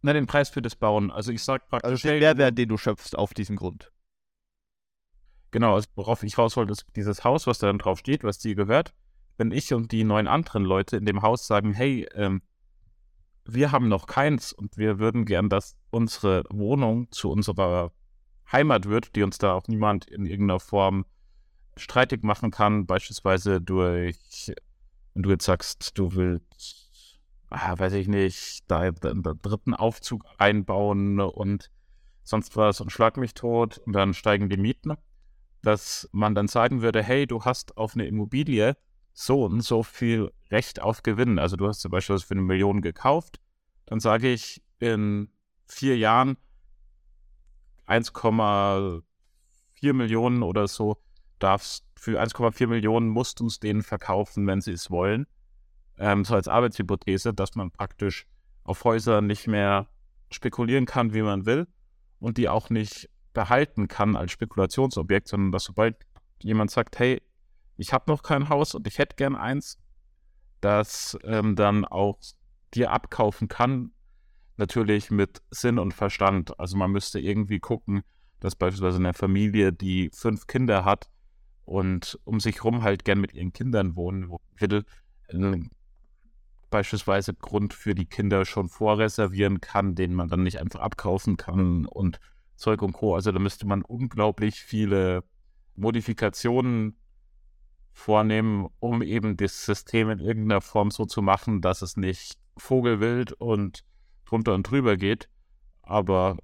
[0.01, 1.09] Na, den Preis für das Bauen.
[1.09, 3.91] Also ich sag praktisch, Also den Mehrwert, den du schöpfst auf diesem Grund.
[5.51, 8.37] Genau, also worauf ich raus wollte, ist dieses Haus, was da dann drauf steht, was
[8.37, 8.93] dir gehört.
[9.37, 12.41] Wenn ich und die neun anderen Leute in dem Haus sagen, hey, ähm,
[13.45, 17.91] wir haben noch keins und wir würden gern, dass unsere Wohnung zu unserer
[18.51, 21.05] Heimat wird, die uns da auch niemand in irgendeiner Form
[21.77, 24.53] streitig machen kann, beispielsweise durch,
[25.13, 27.19] wenn du jetzt sagst, du willst,
[27.49, 31.69] ah, weiß ich nicht, da einen dritten Aufzug einbauen und
[32.23, 34.95] sonst was und schlag mich tot und dann steigen die Mieten
[35.65, 38.77] dass man dann sagen würde, hey, du hast auf eine Immobilie
[39.15, 41.39] so und so viel Recht auf Gewinn.
[41.39, 43.39] Also du hast zum Beispiel das für eine Million gekauft,
[43.87, 45.29] dann sage ich in
[45.65, 46.37] vier Jahren
[47.87, 49.01] 1,4
[49.93, 50.97] Millionen oder so
[51.39, 55.27] darfst für 1,4 Millionen musst du es denen verkaufen, wenn sie es wollen.
[55.97, 58.27] Ähm, so als Arbeitshypothese, dass man praktisch
[58.63, 59.87] auf Häuser nicht mehr
[60.29, 61.67] spekulieren kann, wie man will
[62.19, 65.95] und die auch nicht behalten kann als Spekulationsobjekt, sondern dass sobald
[66.41, 67.21] jemand sagt, hey,
[67.77, 69.77] ich habe noch kein Haus und ich hätte gern eins,
[70.61, 72.19] dass ähm, dann auch
[72.73, 73.91] dir abkaufen kann,
[74.57, 76.59] natürlich mit Sinn und Verstand.
[76.59, 78.03] Also man müsste irgendwie gucken,
[78.39, 81.09] dass beispielsweise eine Familie, die fünf Kinder hat,
[81.65, 84.85] und um sich rum halt gern mit ihren Kindern wohnen will,
[86.69, 91.85] beispielsweise Grund für die Kinder schon vorreservieren kann, den man dann nicht einfach abkaufen kann
[91.85, 92.19] und
[92.55, 93.15] Zeug und Co.
[93.15, 95.23] Also da müsste man unglaublich viele
[95.75, 96.97] Modifikationen
[97.95, 103.31] vornehmen, um eben das System in irgendeiner Form so zu machen, dass es nicht vogelwild
[103.31, 103.83] und
[104.25, 105.29] drunter und drüber geht.
[105.81, 106.37] Aber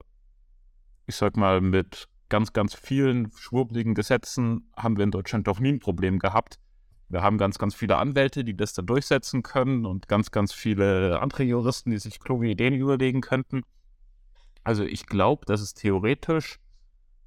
[1.05, 5.73] ich sag mal, mit ganz, ganz vielen schwurbligen Gesetzen haben wir in Deutschland doch nie
[5.73, 6.57] ein Problem gehabt.
[7.09, 11.19] Wir haben ganz, ganz viele Anwälte, die das dann durchsetzen können und ganz, ganz viele
[11.19, 13.63] andere Juristen, die sich kluge Ideen überlegen könnten.
[14.63, 16.59] Also ich glaube, dass es theoretisch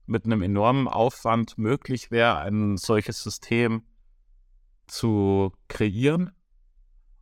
[0.06, 3.82] mit einem enormen Aufwand möglich wäre, ein solches System
[4.86, 6.32] zu kreieren.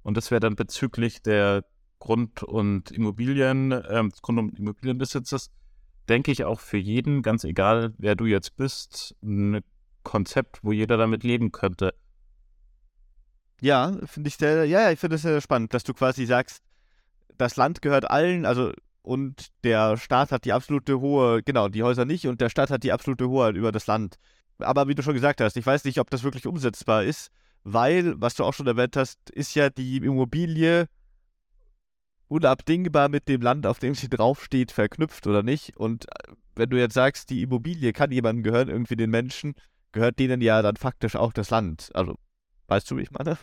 [0.03, 1.65] Und das wäre dann bezüglich der
[1.99, 5.51] Grund- und Immobilien, äh, Grund- und Immobilienbesitzes,
[6.09, 9.61] denke ich auch für jeden, ganz egal, wer du jetzt bist, ein
[10.03, 11.95] Konzept, wo jeder damit leben könnte.
[13.61, 16.63] Ja, finde ich sehr, ja, ich finde es sehr spannend, dass du quasi sagst,
[17.39, 22.05] das Land gehört allen, also und der Staat hat die absolute hohe, genau, die Häuser
[22.05, 24.19] nicht und der Staat hat die absolute Hoheit über das Land.
[24.59, 27.31] Aber wie du schon gesagt hast, ich weiß nicht, ob das wirklich umsetzbar ist,
[27.65, 30.87] weil, was du auch schon erwähnt hast, ist ja die Immobilie
[32.29, 35.77] unabdingbar mit dem Land, auf dem sie draufsteht, verknüpft oder nicht.
[35.77, 39.55] Und äh, wenn du jetzt sagst, die Immobilie kann jemandem gehören, irgendwie den Menschen,
[39.93, 41.91] gehört denen ja dann faktisch auch das Land.
[41.95, 42.17] Also,
[42.69, 43.37] weißt du, wie ich meine?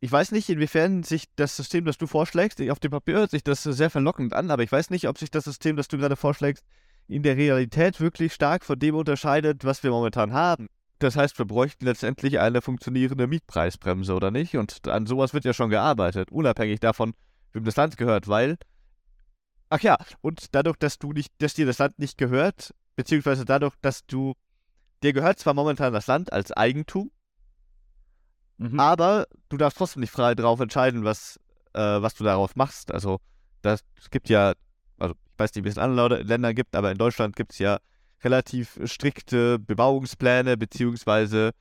[0.00, 3.44] Ich weiß nicht, inwiefern sich das System, das du vorschlägst, auf dem Papier hört sich
[3.44, 6.16] das sehr verlockend an, aber ich weiß nicht, ob sich das System, das du gerade
[6.16, 6.64] vorschlägst,
[7.06, 10.66] in der Realität wirklich stark von dem unterscheidet, was wir momentan haben.
[11.02, 14.56] Das heißt, wir bräuchten letztendlich eine funktionierende Mietpreisbremse, oder nicht?
[14.56, 17.14] Und an sowas wird ja schon gearbeitet, unabhängig davon,
[17.52, 18.56] wem das Land gehört, weil.
[19.68, 23.74] Ach ja, und dadurch, dass du nicht, dass dir das Land nicht gehört, beziehungsweise dadurch,
[23.80, 24.34] dass du.
[25.02, 27.10] Dir gehört zwar momentan das Land als Eigentum,
[28.62, 28.78] Mhm.
[28.78, 31.40] Aber du darfst trotzdem nicht frei darauf entscheiden, was,
[31.74, 32.92] äh, was du darauf machst.
[32.92, 33.18] Also,
[33.60, 34.54] das, es gibt ja,
[34.98, 37.58] also ich weiß nicht, wie es in anderen Ländern gibt, aber in Deutschland gibt es
[37.58, 37.78] ja
[38.24, 41.52] relativ strikte Bebauungspläne, beziehungsweise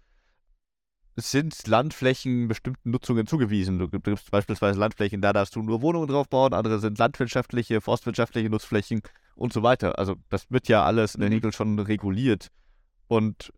[1.15, 3.79] sind Landflächen bestimmten Nutzungen zugewiesen.
[3.79, 8.49] Du gibst beispielsweise Landflächen, da darfst du nur Wohnungen drauf bauen, andere sind landwirtschaftliche, forstwirtschaftliche
[8.49, 9.01] Nutzflächen
[9.35, 9.99] und so weiter.
[9.99, 11.35] Also das wird ja alles in der mhm.
[11.35, 12.47] Regel schon reguliert.
[13.07, 13.51] Und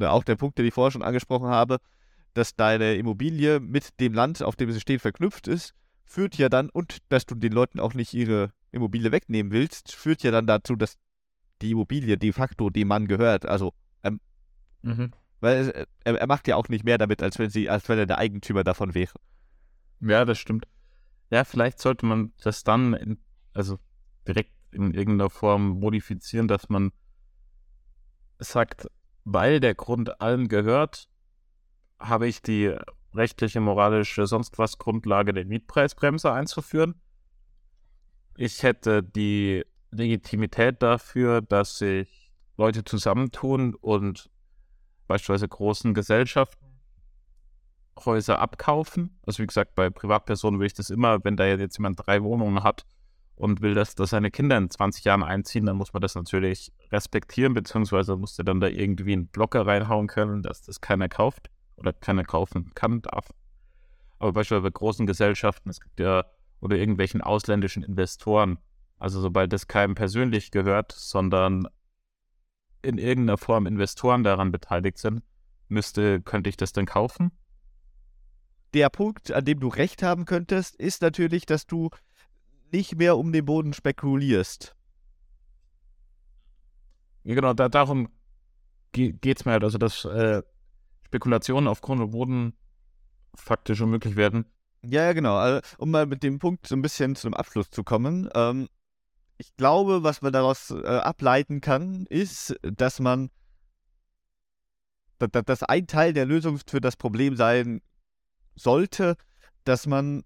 [0.00, 1.78] auch der Punkt, den ich vorher schon angesprochen habe,
[2.34, 6.68] dass deine Immobilie mit dem Land, auf dem sie steht, verknüpft ist, führt ja dann,
[6.70, 10.76] und dass du den Leuten auch nicht ihre Immobilie wegnehmen willst, führt ja dann dazu,
[10.76, 10.98] dass
[11.62, 13.46] die Immobilie de facto dem Mann gehört.
[13.46, 14.20] Also, ähm,
[14.82, 15.12] mhm.
[15.40, 17.98] weil äh, er, er, macht ja auch nicht mehr damit, als wenn sie, als wenn
[17.98, 19.14] er der Eigentümer davon wäre.
[20.00, 20.66] Ja, das stimmt.
[21.30, 23.18] Ja, vielleicht sollte man das dann, in,
[23.52, 23.78] also
[24.26, 26.92] direkt in irgendeiner Form modifizieren, dass man
[28.38, 28.86] sagt,
[29.24, 31.08] weil der Grund allen gehört,
[31.98, 32.76] habe ich die
[33.14, 37.00] rechtliche, moralische, sonst was Grundlage der Mietpreisbremse einzuführen.
[38.36, 44.30] Ich hätte die Legitimität dafür, dass sich Leute zusammentun und
[45.06, 46.66] beispielsweise großen Gesellschaften
[48.04, 49.18] Häuser abkaufen.
[49.24, 52.62] Also wie gesagt, bei Privatpersonen will ich das immer, wenn da jetzt jemand drei Wohnungen
[52.62, 52.84] hat
[53.36, 56.72] und will, dass, dass seine Kinder in 20 Jahren einziehen, dann muss man das natürlich
[56.90, 61.50] respektieren, beziehungsweise muss der dann da irgendwie einen Blocker reinhauen können, dass das keiner kauft
[61.76, 63.30] oder keiner kaufen kann, darf.
[64.18, 66.24] Aber beispielsweise bei großen Gesellschaften, es gibt ja,
[66.60, 68.58] oder irgendwelchen ausländischen Investoren,
[68.98, 71.66] also sobald das keinem persönlich gehört, sondern
[72.82, 75.22] in irgendeiner Form Investoren daran beteiligt sind,
[75.68, 77.32] müsste, könnte ich das dann kaufen?
[78.74, 81.90] Der Punkt, an dem du recht haben könntest, ist natürlich, dass du
[82.72, 84.76] nicht mehr um den Boden spekulierst.
[87.24, 88.08] Ja, genau, da, darum
[88.92, 89.64] geht es mir halt.
[89.64, 90.42] Also, dass äh,
[91.04, 92.54] Spekulationen auf Grund und Boden
[93.34, 94.46] faktisch unmöglich werden.
[94.82, 95.36] Ja, ja, genau.
[95.36, 98.28] Also, um mal mit dem Punkt so ein bisschen zum Abschluss zu kommen.
[98.34, 98.68] Ähm,
[99.38, 103.30] ich glaube, was man daraus äh, ableiten kann, ist, dass man,
[105.18, 107.82] dass, ein Teil der Lösung für das Problem sein
[108.54, 109.16] sollte,
[109.64, 110.24] dass man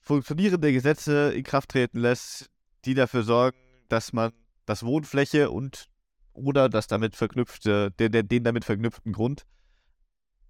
[0.00, 2.50] funktionierende Gesetze in Kraft treten lässt,
[2.84, 3.58] die dafür sorgen,
[3.88, 4.32] dass man
[4.66, 5.86] das Wohnfläche und
[6.32, 9.44] oder das damit verknüpfte, den, den damit verknüpften Grund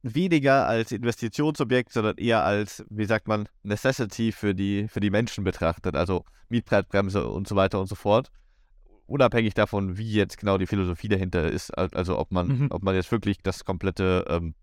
[0.02, 5.44] weniger als Investitionsobjekt, sondern eher als, wie sagt man, Necessity für die, für die Menschen
[5.44, 8.30] betrachtet, also Mietpreisbremse und so weiter und so fort.
[9.06, 12.66] Unabhängig davon, wie jetzt genau die Philosophie dahinter ist, also ob man, mhm.
[12.70, 14.54] ob man jetzt wirklich das komplette, ähm,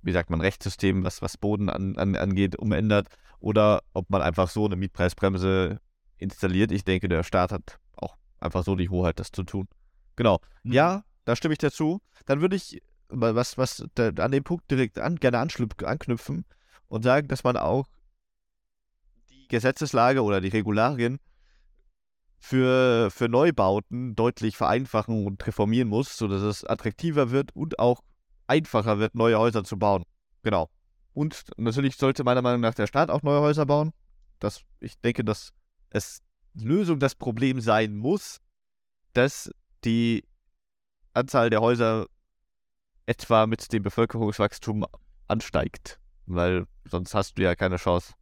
[0.00, 3.08] wie sagt man, Rechtssystem, was, was Boden an, an, angeht, umändert
[3.40, 5.80] oder ob man einfach so eine Mietpreisbremse
[6.16, 6.72] installiert.
[6.72, 9.68] Ich denke, der Staat hat auch einfach so die Hoheit, das zu tun.
[10.16, 10.40] Genau.
[10.62, 10.72] Mhm.
[10.72, 12.00] Ja, da stimme ich dazu.
[12.26, 12.80] Dann würde ich
[13.12, 16.44] was, was an dem Punkt direkt an, gerne anknüpfen
[16.88, 17.86] und sagen, dass man auch
[19.30, 21.18] die Gesetzeslage oder die Regularien
[22.38, 28.02] für, für Neubauten deutlich vereinfachen und reformieren muss, sodass es attraktiver wird und auch
[28.46, 30.04] einfacher wird, neue Häuser zu bauen.
[30.42, 30.68] Genau.
[31.14, 33.92] Und natürlich sollte meiner Meinung nach der Staat auch neue Häuser bauen.
[34.40, 35.52] Das, ich denke, dass
[35.90, 36.22] es
[36.54, 38.40] Lösung des Problems sein muss,
[39.12, 39.50] dass
[39.84, 40.24] die
[41.14, 42.06] Anzahl der Häuser
[43.12, 44.86] etwa mit dem Bevölkerungswachstum
[45.28, 46.00] ansteigt.
[46.26, 48.14] Weil sonst hast du ja keine Chance.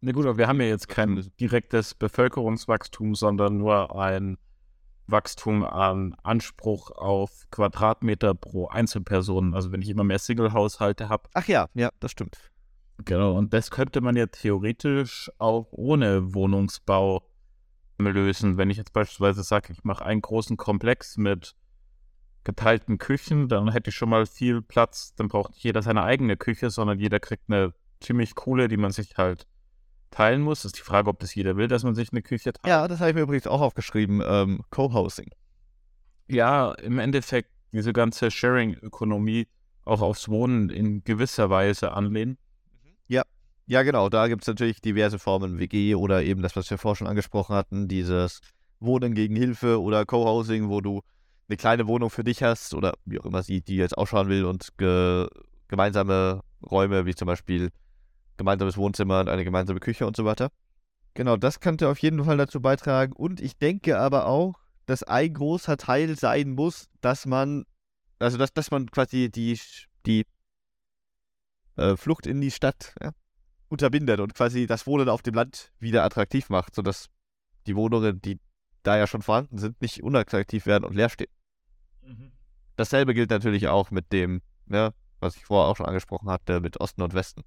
[0.00, 4.36] Na gut, aber wir haben ja jetzt kein direktes Bevölkerungswachstum, sondern nur ein
[5.06, 9.54] Wachstum an Anspruch auf Quadratmeter pro Einzelperson.
[9.54, 11.28] Also wenn ich immer mehr Single-Haushalte habe.
[11.34, 12.36] Ach ja, ja, das stimmt.
[13.04, 17.22] Genau, und das könnte man ja theoretisch auch ohne Wohnungsbau
[17.98, 18.56] lösen.
[18.56, 21.54] Wenn ich jetzt beispielsweise sage, ich mache einen großen Komplex mit
[22.48, 25.14] geteilten Küchen, dann hätte ich schon mal viel Platz.
[25.16, 28.90] Dann braucht nicht jeder seine eigene Küche, sondern jeder kriegt eine ziemlich coole, die man
[28.90, 29.46] sich halt
[30.10, 30.62] teilen muss.
[30.62, 32.66] Das ist die Frage, ob das jeder will, dass man sich eine Küche teilt.
[32.66, 34.22] Ja, das habe ich mir übrigens auch aufgeschrieben.
[34.26, 35.28] Ähm, Co-Housing.
[36.26, 39.46] Ja, im Endeffekt diese ganze Sharing-Ökonomie
[39.84, 42.38] auch aufs Wohnen in gewisser Weise anlehnen.
[43.08, 43.24] Ja,
[43.66, 44.08] ja, genau.
[44.08, 47.54] Da gibt es natürlich diverse Formen, WG oder eben das, was wir vorher schon angesprochen
[47.54, 48.40] hatten, dieses
[48.80, 51.02] Wohnen gegen Hilfe oder Co-Housing, wo du
[51.48, 54.44] eine kleine Wohnung für dich hast oder wie auch immer sie die jetzt ausschauen will
[54.44, 55.26] und ge
[55.68, 57.70] gemeinsame Räume, wie zum Beispiel
[58.36, 60.50] gemeinsames Wohnzimmer und eine gemeinsame Küche und so weiter.
[61.14, 63.12] Genau, das könnte auf jeden Fall dazu beitragen.
[63.12, 64.54] Und ich denke aber auch,
[64.86, 67.64] dass ein großer Teil sein muss, dass man,
[68.18, 69.58] also dass, dass man quasi die,
[70.06, 70.24] die
[71.76, 73.12] äh, Flucht in die Stadt ja,
[73.68, 77.08] unterbindet und quasi das Wohnen auf dem Land wieder attraktiv macht, sodass
[77.66, 78.38] die Wohnungen, die
[78.82, 81.28] da ja schon vorhanden sind, nicht unattraktiv werden und leer stehen.
[82.08, 82.32] Mhm.
[82.76, 86.80] Dasselbe gilt natürlich auch mit dem, ne, was ich vorher auch schon angesprochen hatte, mit
[86.80, 87.42] Osten und Westen.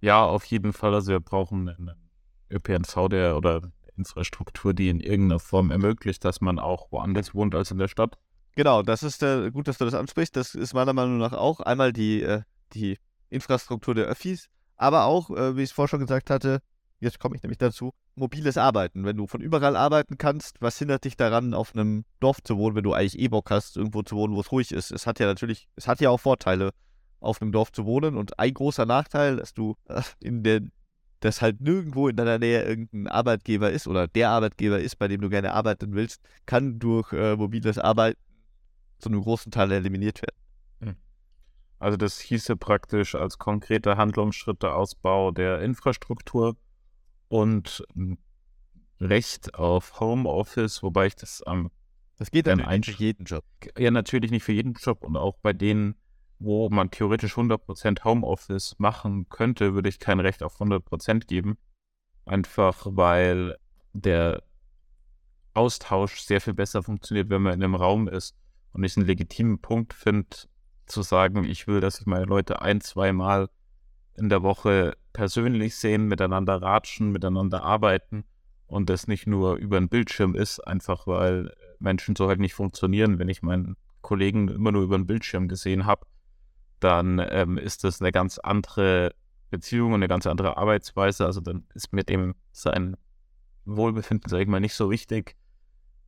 [0.00, 0.94] Ja, auf jeden Fall.
[0.94, 2.10] Also wir brauchen einen
[2.50, 3.62] ÖPNV, der oder
[3.96, 8.18] Infrastruktur, die in irgendeiner Form ermöglicht, dass man auch woanders wohnt als in der Stadt.
[8.56, 10.36] Genau, das ist äh, gut, dass du das ansprichst.
[10.36, 12.42] Das ist meiner Meinung nach auch einmal die, äh,
[12.74, 12.98] die
[13.30, 16.60] Infrastruktur der Öffis, aber auch, äh, wie ich es vorher schon gesagt hatte,
[17.02, 19.04] jetzt komme ich nämlich dazu, mobiles Arbeiten.
[19.04, 22.76] Wenn du von überall arbeiten kannst, was hindert dich daran, auf einem Dorf zu wohnen,
[22.76, 24.92] wenn du eigentlich eh Bock hast, irgendwo zu wohnen, wo es ruhig ist?
[24.92, 26.70] Es hat ja natürlich, es hat ja auch Vorteile,
[27.20, 28.16] auf einem Dorf zu wohnen.
[28.16, 30.60] Und ein großer Nachteil, dass du äh, in der,
[31.20, 35.20] dass halt nirgendwo in deiner Nähe irgendein Arbeitgeber ist oder der Arbeitgeber ist, bei dem
[35.20, 38.20] du gerne arbeiten willst, kann durch äh, mobiles Arbeiten
[38.98, 40.36] zu einem großen Teil eliminiert werden.
[40.80, 40.96] Hm.
[41.78, 46.56] Also das hieße praktisch als konkreter Handlungsschritt der Ausbau der Infrastruktur
[47.32, 47.82] und
[49.00, 51.70] Recht auf Homeoffice, wobei ich das am
[52.18, 53.44] das geht dann nicht für jeden Job.
[53.76, 55.96] Ja, natürlich nicht für jeden Job und auch bei denen,
[56.38, 61.56] wo man theoretisch 100% Homeoffice machen könnte, würde ich kein Recht auf 100% geben.
[62.26, 63.56] Einfach weil
[63.94, 64.42] der
[65.54, 68.36] Austausch sehr viel besser funktioniert, wenn man in einem Raum ist
[68.72, 70.36] und ich einen legitimen Punkt finde,
[70.86, 73.48] zu sagen, ich will, dass sich meine Leute ein, zweimal
[74.16, 78.24] in der Woche persönlich sehen, miteinander ratschen, miteinander arbeiten
[78.66, 83.18] und das nicht nur über einen Bildschirm ist, einfach weil Menschen so halt nicht funktionieren.
[83.18, 86.06] Wenn ich meinen Kollegen immer nur über einen Bildschirm gesehen habe,
[86.80, 89.14] dann ähm, ist das eine ganz andere
[89.50, 91.26] Beziehung und eine ganz andere Arbeitsweise.
[91.26, 92.96] Also dann ist mit dem sein
[93.64, 95.36] Wohlbefinden, sage ich mal, nicht so wichtig,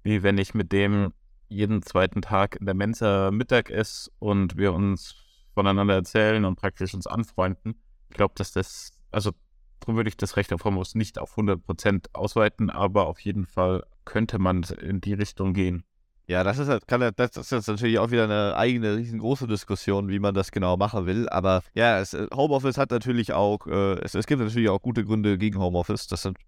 [0.02, 1.12] wie wenn ich mit dem
[1.48, 5.14] jeden zweiten Tag in der Mensa Mittag esse und wir uns
[5.54, 7.76] voneinander erzählen und praktisch uns anfreunden.
[8.14, 9.32] Ich glaube, dass das, also
[9.80, 13.84] darum würde ich das Recht auf Homos nicht auf 100% ausweiten, aber auf jeden Fall
[14.04, 15.82] könnte man in die Richtung gehen.
[16.28, 20.06] Ja, das ist, halt, kann, das ist jetzt natürlich auch wieder eine eigene, riesengroße Diskussion,
[20.10, 21.28] wie man das genau machen will.
[21.28, 25.04] Aber ja, es, äh, Homeoffice hat natürlich auch, äh, es, es, gibt natürlich auch gute
[25.04, 26.06] Gründe gegen Homeoffice.
[26.06, 26.38] Das sind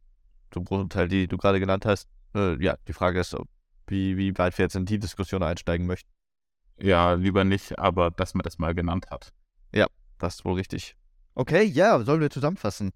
[0.52, 2.08] zum großen Teil, die du gerade genannt hast.
[2.36, 3.36] Äh, ja, die Frage ist,
[3.88, 6.08] wie, wie weit wir jetzt in die Diskussion einsteigen möchten.
[6.78, 9.32] Ja, lieber nicht, aber dass man das mal genannt hat.
[9.74, 9.88] Ja,
[10.18, 10.94] das ist wohl richtig.
[11.36, 12.92] Okay, ja, sollen wir zusammenfassen?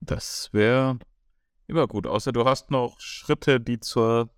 [0.00, 1.00] Das wäre
[1.66, 4.30] immer gut, außer du hast noch Schritte, die zur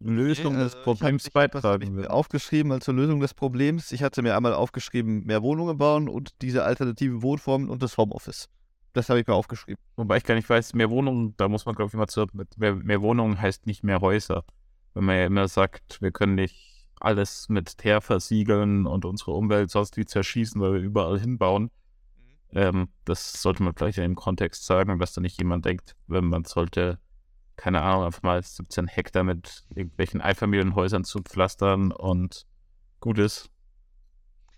[0.00, 2.10] Lösung des äh, Problems ich beitragen wird.
[2.10, 3.92] Aufgeschrieben als zur Lösung des Problems.
[3.92, 8.48] Ich hatte mir einmal aufgeschrieben, mehr Wohnungen bauen und diese alternativen Wohnformen und das Homeoffice.
[8.92, 9.80] Das habe ich mir aufgeschrieben.
[9.94, 12.74] Wobei ich gar nicht weiß, mehr Wohnungen, da muss man, glaube ich, immer mit, mehr,
[12.74, 14.42] mehr Wohnungen heißt nicht mehr Häuser.
[14.94, 19.70] Wenn man ja immer sagt, wir können nicht alles mit Teer versiegeln und unsere Umwelt
[19.70, 21.70] sonst wie zerschießen, weil wir überall hinbauen.
[22.52, 26.44] Ähm, das sollte man vielleicht im Kontext sagen, dass da nicht jemand denkt, wenn man
[26.44, 26.98] sollte
[27.60, 32.46] keine Ahnung, einfach mal 17 Hektar mit irgendwelchen Einfamilienhäusern zu pflastern und
[33.00, 33.50] gut ist.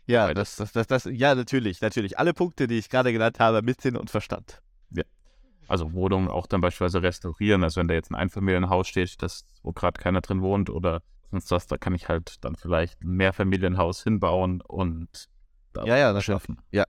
[0.06, 2.20] Ja, das, das, das, das, ja, natürlich, natürlich.
[2.20, 4.62] Alle Punkte, die ich gerade genannt habe, mit Sinn und Verstand.
[4.90, 5.02] Ja.
[5.66, 7.64] Also Wohnungen auch dann beispielsweise restaurieren.
[7.64, 11.02] Also wenn da jetzt ein Einfamilienhaus steht, das, wo gerade keiner drin wohnt oder
[11.32, 15.28] sonst was, da kann ich halt dann vielleicht ein Mehrfamilienhaus hinbauen und
[15.73, 16.59] da ja, ja, das schaffen.
[16.70, 16.85] Ja.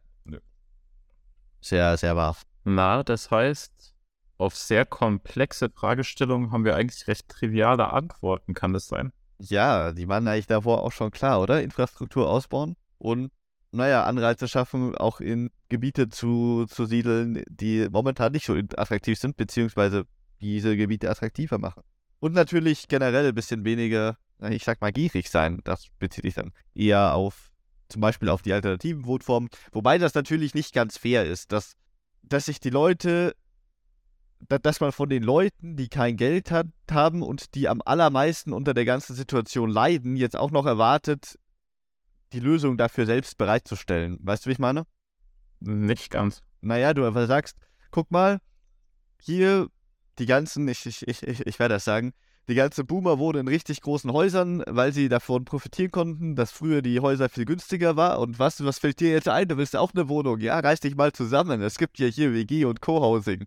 [1.64, 1.92] Ja.
[1.92, 2.36] Sehr, sehr wahr.
[2.64, 3.94] Na, das heißt,
[4.38, 9.12] auf sehr komplexe Fragestellungen haben wir eigentlich recht triviale Antworten, kann das sein?
[9.40, 11.62] Ja, die waren eigentlich davor auch schon klar, oder?
[11.62, 13.32] Infrastruktur ausbauen und,
[13.72, 19.36] naja, Anreize schaffen, auch in Gebiete zu, zu siedeln, die momentan nicht so attraktiv sind,
[19.36, 20.06] beziehungsweise
[20.40, 21.84] diese Gebiete attraktiver machen.
[22.20, 25.60] Und natürlich generell ein bisschen weniger, ich sag mal, gierig sein.
[25.64, 27.52] Das bezieht sich dann eher auf,
[27.90, 29.50] zum Beispiel auf die alternativen Wohnformen.
[29.72, 31.76] Wobei das natürlich nicht ganz fair ist, dass,
[32.24, 33.36] dass sich die Leute
[34.48, 38.74] dass man von den Leuten, die kein Geld hat, haben und die am allermeisten unter
[38.74, 41.40] der ganzen Situation leiden, jetzt auch noch erwartet,
[42.34, 44.18] die Lösung dafür selbst bereitzustellen.
[44.22, 44.86] Weißt du, wie ich meine?
[45.60, 46.42] Nicht ganz.
[46.62, 47.58] Naja, du einfach sagst,
[47.92, 48.40] guck mal,
[49.22, 49.68] hier
[50.20, 52.14] die ganzen, ich, ich, ich, ich werde das sagen,
[52.48, 56.82] die ganze Boomer wohnen in richtig großen Häusern, weil sie davon profitieren konnten, dass früher
[56.82, 58.20] die Häuser viel günstiger waren.
[58.20, 59.48] Und was, was fällt dir jetzt ein?
[59.48, 60.40] Du willst auch eine Wohnung.
[60.40, 61.62] Ja, reiß dich mal zusammen.
[61.62, 63.46] Es gibt ja hier WG und Co-Housing.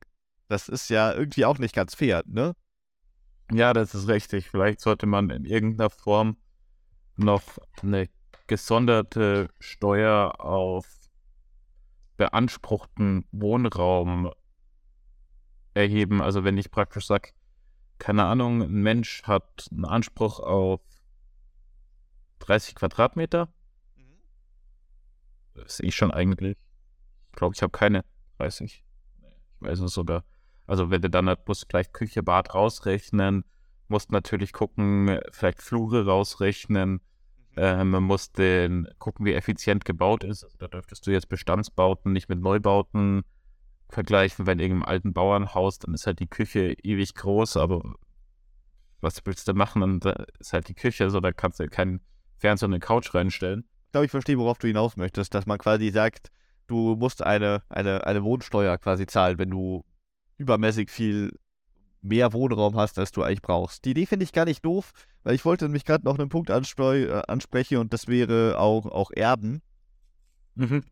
[0.49, 2.55] Das ist ja irgendwie auch nicht ganz fair, ne?
[3.53, 4.49] Ja, das ist richtig.
[4.49, 6.37] Vielleicht sollte man in irgendeiner Form
[7.17, 7.43] noch
[7.83, 8.09] eine
[8.47, 10.87] gesonderte Steuer auf
[12.17, 14.33] beanspruchten Wohnraum
[15.75, 16.23] erheben.
[16.23, 17.31] Also wenn ich praktisch sage,
[17.99, 20.81] keine Ahnung, ein Mensch hat einen Anspruch auf
[22.41, 23.49] 30 Quadratmeter.
[23.97, 24.19] Mhm.
[25.55, 26.57] Das sehe ich schon eigentlich.
[27.31, 28.05] Ich glaube, ich habe keine
[28.39, 28.85] 30.
[29.21, 30.25] Ich weiß es sogar.
[30.67, 33.45] Also wenn du dann halt musst gleich Küche, Bad rausrechnen,
[33.89, 37.01] musst natürlich gucken, vielleicht Flure rausrechnen,
[37.57, 40.45] äh, man muss den, gucken, wie effizient gebaut ist.
[40.45, 43.23] Also da dürftest du jetzt Bestandsbauten nicht mit Neubauten
[43.89, 44.47] vergleichen.
[44.47, 47.95] Wenn in irgendeinem alten Bauernhaus, dann ist halt die Küche ewig groß, aber
[49.01, 50.01] was willst du machen?
[50.01, 52.01] Dann ist halt die Küche so, da kannst du keinen
[52.39, 53.65] Fernseher und eine Couch reinstellen.
[53.87, 56.31] Ich glaube, ich verstehe, worauf du hinaus möchtest, dass man quasi sagt,
[56.67, 59.85] du musst eine, eine, eine Wohnsteuer quasi zahlen, wenn du
[60.37, 61.33] übermäßig viel
[62.03, 63.85] mehr Wohnraum hast, als du eigentlich brauchst.
[63.85, 64.93] Die Idee finde ich gar nicht doof,
[65.25, 69.11] weil ich wollte nämlich gerade noch einen Punkt äh, ansprechen und das wäre auch, auch
[69.11, 69.63] Erben.
[70.55, 70.85] Mhm.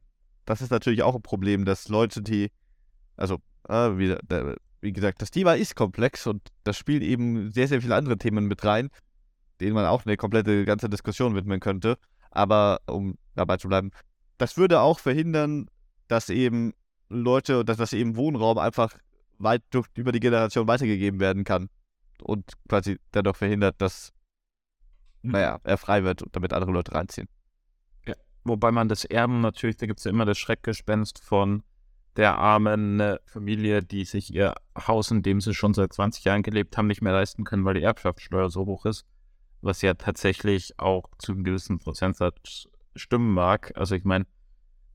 [0.44, 2.50] Das ist natürlich auch ein Problem, dass Leute, die,
[3.16, 3.38] also,
[3.68, 7.80] äh, wie, äh, wie, gesagt, das Thema ist komplex und das spielt eben sehr, sehr
[7.80, 8.90] viele andere Themen mit rein,
[9.60, 11.96] denen man auch eine komplette ganze Diskussion widmen könnte.
[12.30, 13.90] Aber um dabei zu bleiben,
[14.38, 15.68] das würde auch verhindern,
[16.08, 16.74] dass eben
[17.08, 18.96] Leute, dass das eben Wohnraum einfach
[19.38, 21.68] weit durch, über die Generation weitergegeben werden kann
[22.22, 24.12] und quasi dadurch verhindert, dass,
[25.22, 27.28] naja, er frei wird und damit andere Leute reinziehen.
[28.06, 28.14] Ja,
[28.44, 31.62] wobei man das Erben natürlich, da gibt es ja immer das Schreckgespenst von
[32.16, 36.42] der armen äh, Familie, die sich ihr Haus, in dem sie schon seit 20 Jahren
[36.42, 39.04] gelebt haben, nicht mehr leisten können, weil die Erbschaftssteuer so hoch ist,
[39.62, 43.72] was ja tatsächlich auch zu einem gewissen Prozentsatz stimmen mag.
[43.74, 44.26] Also ich meine,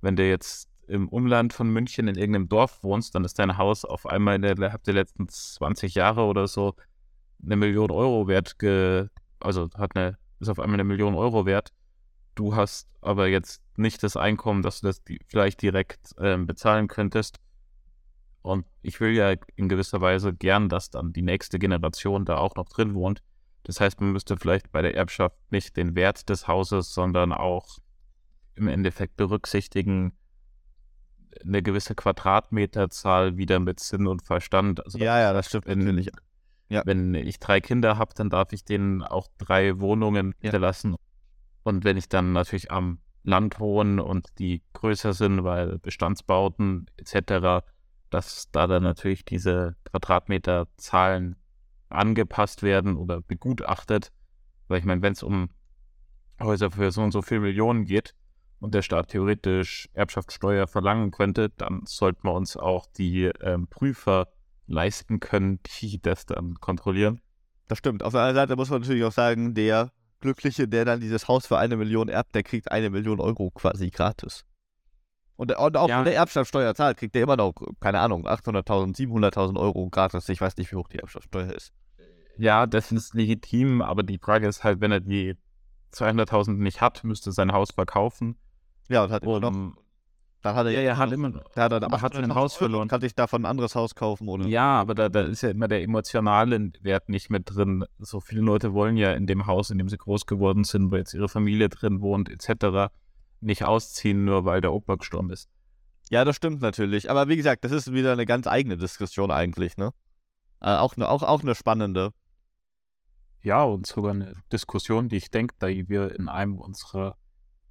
[0.01, 3.85] wenn der jetzt im Umland von München in irgendeinem Dorf wohnst, dann ist dein Haus
[3.85, 6.75] auf einmal in der, letzten 20 Jahre oder so
[7.43, 8.55] eine Million Euro wert,
[9.39, 11.71] also hat eine, ist auf einmal eine Million Euro wert.
[12.39, 16.87] Du hast aber jetzt nicht das Einkommen, dass du das die, vielleicht direkt ähm, bezahlen
[16.87, 17.37] könntest.
[18.41, 22.55] Und ich will ja in gewisser Weise gern, dass dann die nächste Generation da auch
[22.55, 23.21] noch drin wohnt.
[23.63, 27.79] Das heißt, man müsste vielleicht bei der Erbschaft nicht den Wert des Hauses, sondern auch
[28.55, 30.13] im Endeffekt berücksichtigen,
[31.43, 34.85] eine gewisse Quadratmeterzahl wieder mit Sinn und Verstand.
[34.85, 36.09] Also ja, ja, das stimmt wenn, natürlich.
[36.69, 36.83] Ja.
[36.85, 40.43] Wenn ich drei Kinder habe, dann darf ich denen auch drei Wohnungen ja.
[40.43, 40.95] hinterlassen.
[41.63, 47.65] Und wenn ich dann natürlich am Land wohne und die größer sind, weil Bestandsbauten etc.,
[48.09, 51.35] dass da dann natürlich diese Quadratmeterzahlen
[51.89, 54.11] angepasst werden oder begutachtet.
[54.67, 55.49] Weil ich meine, wenn es um
[56.41, 58.15] Häuser für so und so viele Millionen geht,
[58.59, 64.27] und der Staat theoretisch Erbschaftssteuer verlangen könnte, dann sollten wir uns auch die ähm, Prüfer
[64.67, 67.21] leisten können, die das dann kontrollieren.
[67.67, 68.03] Das stimmt.
[68.03, 71.47] Auf der anderen Seite muss man natürlich auch sagen, der Glückliche, der dann dieses Haus
[71.47, 74.45] für eine Million erbt, der kriegt eine Million Euro quasi gratis.
[75.35, 75.99] Und, und auch ja.
[75.99, 80.27] wenn der Erbschaftssteuer zahlt, kriegt der immer noch, keine Ahnung, 800.000, 700.000 Euro gratis.
[80.27, 81.71] Ich weiß nicht, wie hoch die Erbschaftssteuer ist.
[82.37, 85.35] Ja, das ist legitim, aber die Frage ist halt, wenn er die
[85.93, 88.37] 200.000 nicht hat, müsste sein Haus verkaufen
[88.89, 89.73] ja, und hat immer noch.
[90.41, 91.43] Dann hat er ja, ja, hat immer noch.
[91.53, 92.87] Da hat er aber hat ein Haus verloren.
[92.87, 94.47] Kann sich davon ein anderes Haus kaufen, oder?
[94.47, 97.83] Ja, aber da, da ist ja immer der emotionale Wert nicht mit drin.
[97.97, 100.95] So viele Leute wollen ja in dem Haus, in dem sie groß geworden sind, wo
[100.95, 102.91] jetzt ihre Familie drin wohnt, etc.,
[103.41, 105.49] nicht ausziehen, nur weil der Opa gestorben ist.
[106.09, 107.11] Ja, das stimmt natürlich.
[107.11, 109.91] Aber wie gesagt, das ist wieder eine ganz eigene Diskussion eigentlich, ne?
[110.61, 112.11] Äh, auch, ne, auch, auch eine spannende.
[113.41, 117.17] Ja, und sogar eine Diskussion, die ich denke, da wir in einem unserer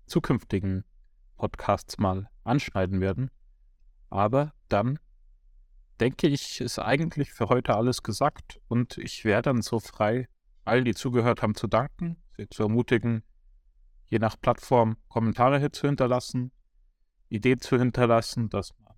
[0.06, 0.84] zukünftigen
[1.38, 3.30] Podcasts mal anschneiden werden.
[4.10, 4.98] Aber dann
[6.00, 10.28] denke ich, ist eigentlich für heute alles gesagt und ich wäre dann so frei,
[10.64, 13.24] allen, die zugehört haben, zu danken, sie zu ermutigen,
[14.06, 16.52] je nach Plattform Kommentare zu hinterlassen,
[17.28, 18.94] Ideen zu hinterlassen, dass man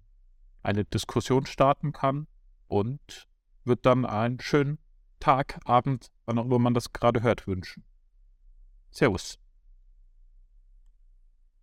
[0.63, 2.27] eine Diskussion starten kann
[2.67, 3.29] und
[3.65, 4.79] wird dann einen schönen
[5.19, 7.85] Tag, Abend, wann auch immer man das gerade hört, wünschen.
[8.91, 9.40] Servus.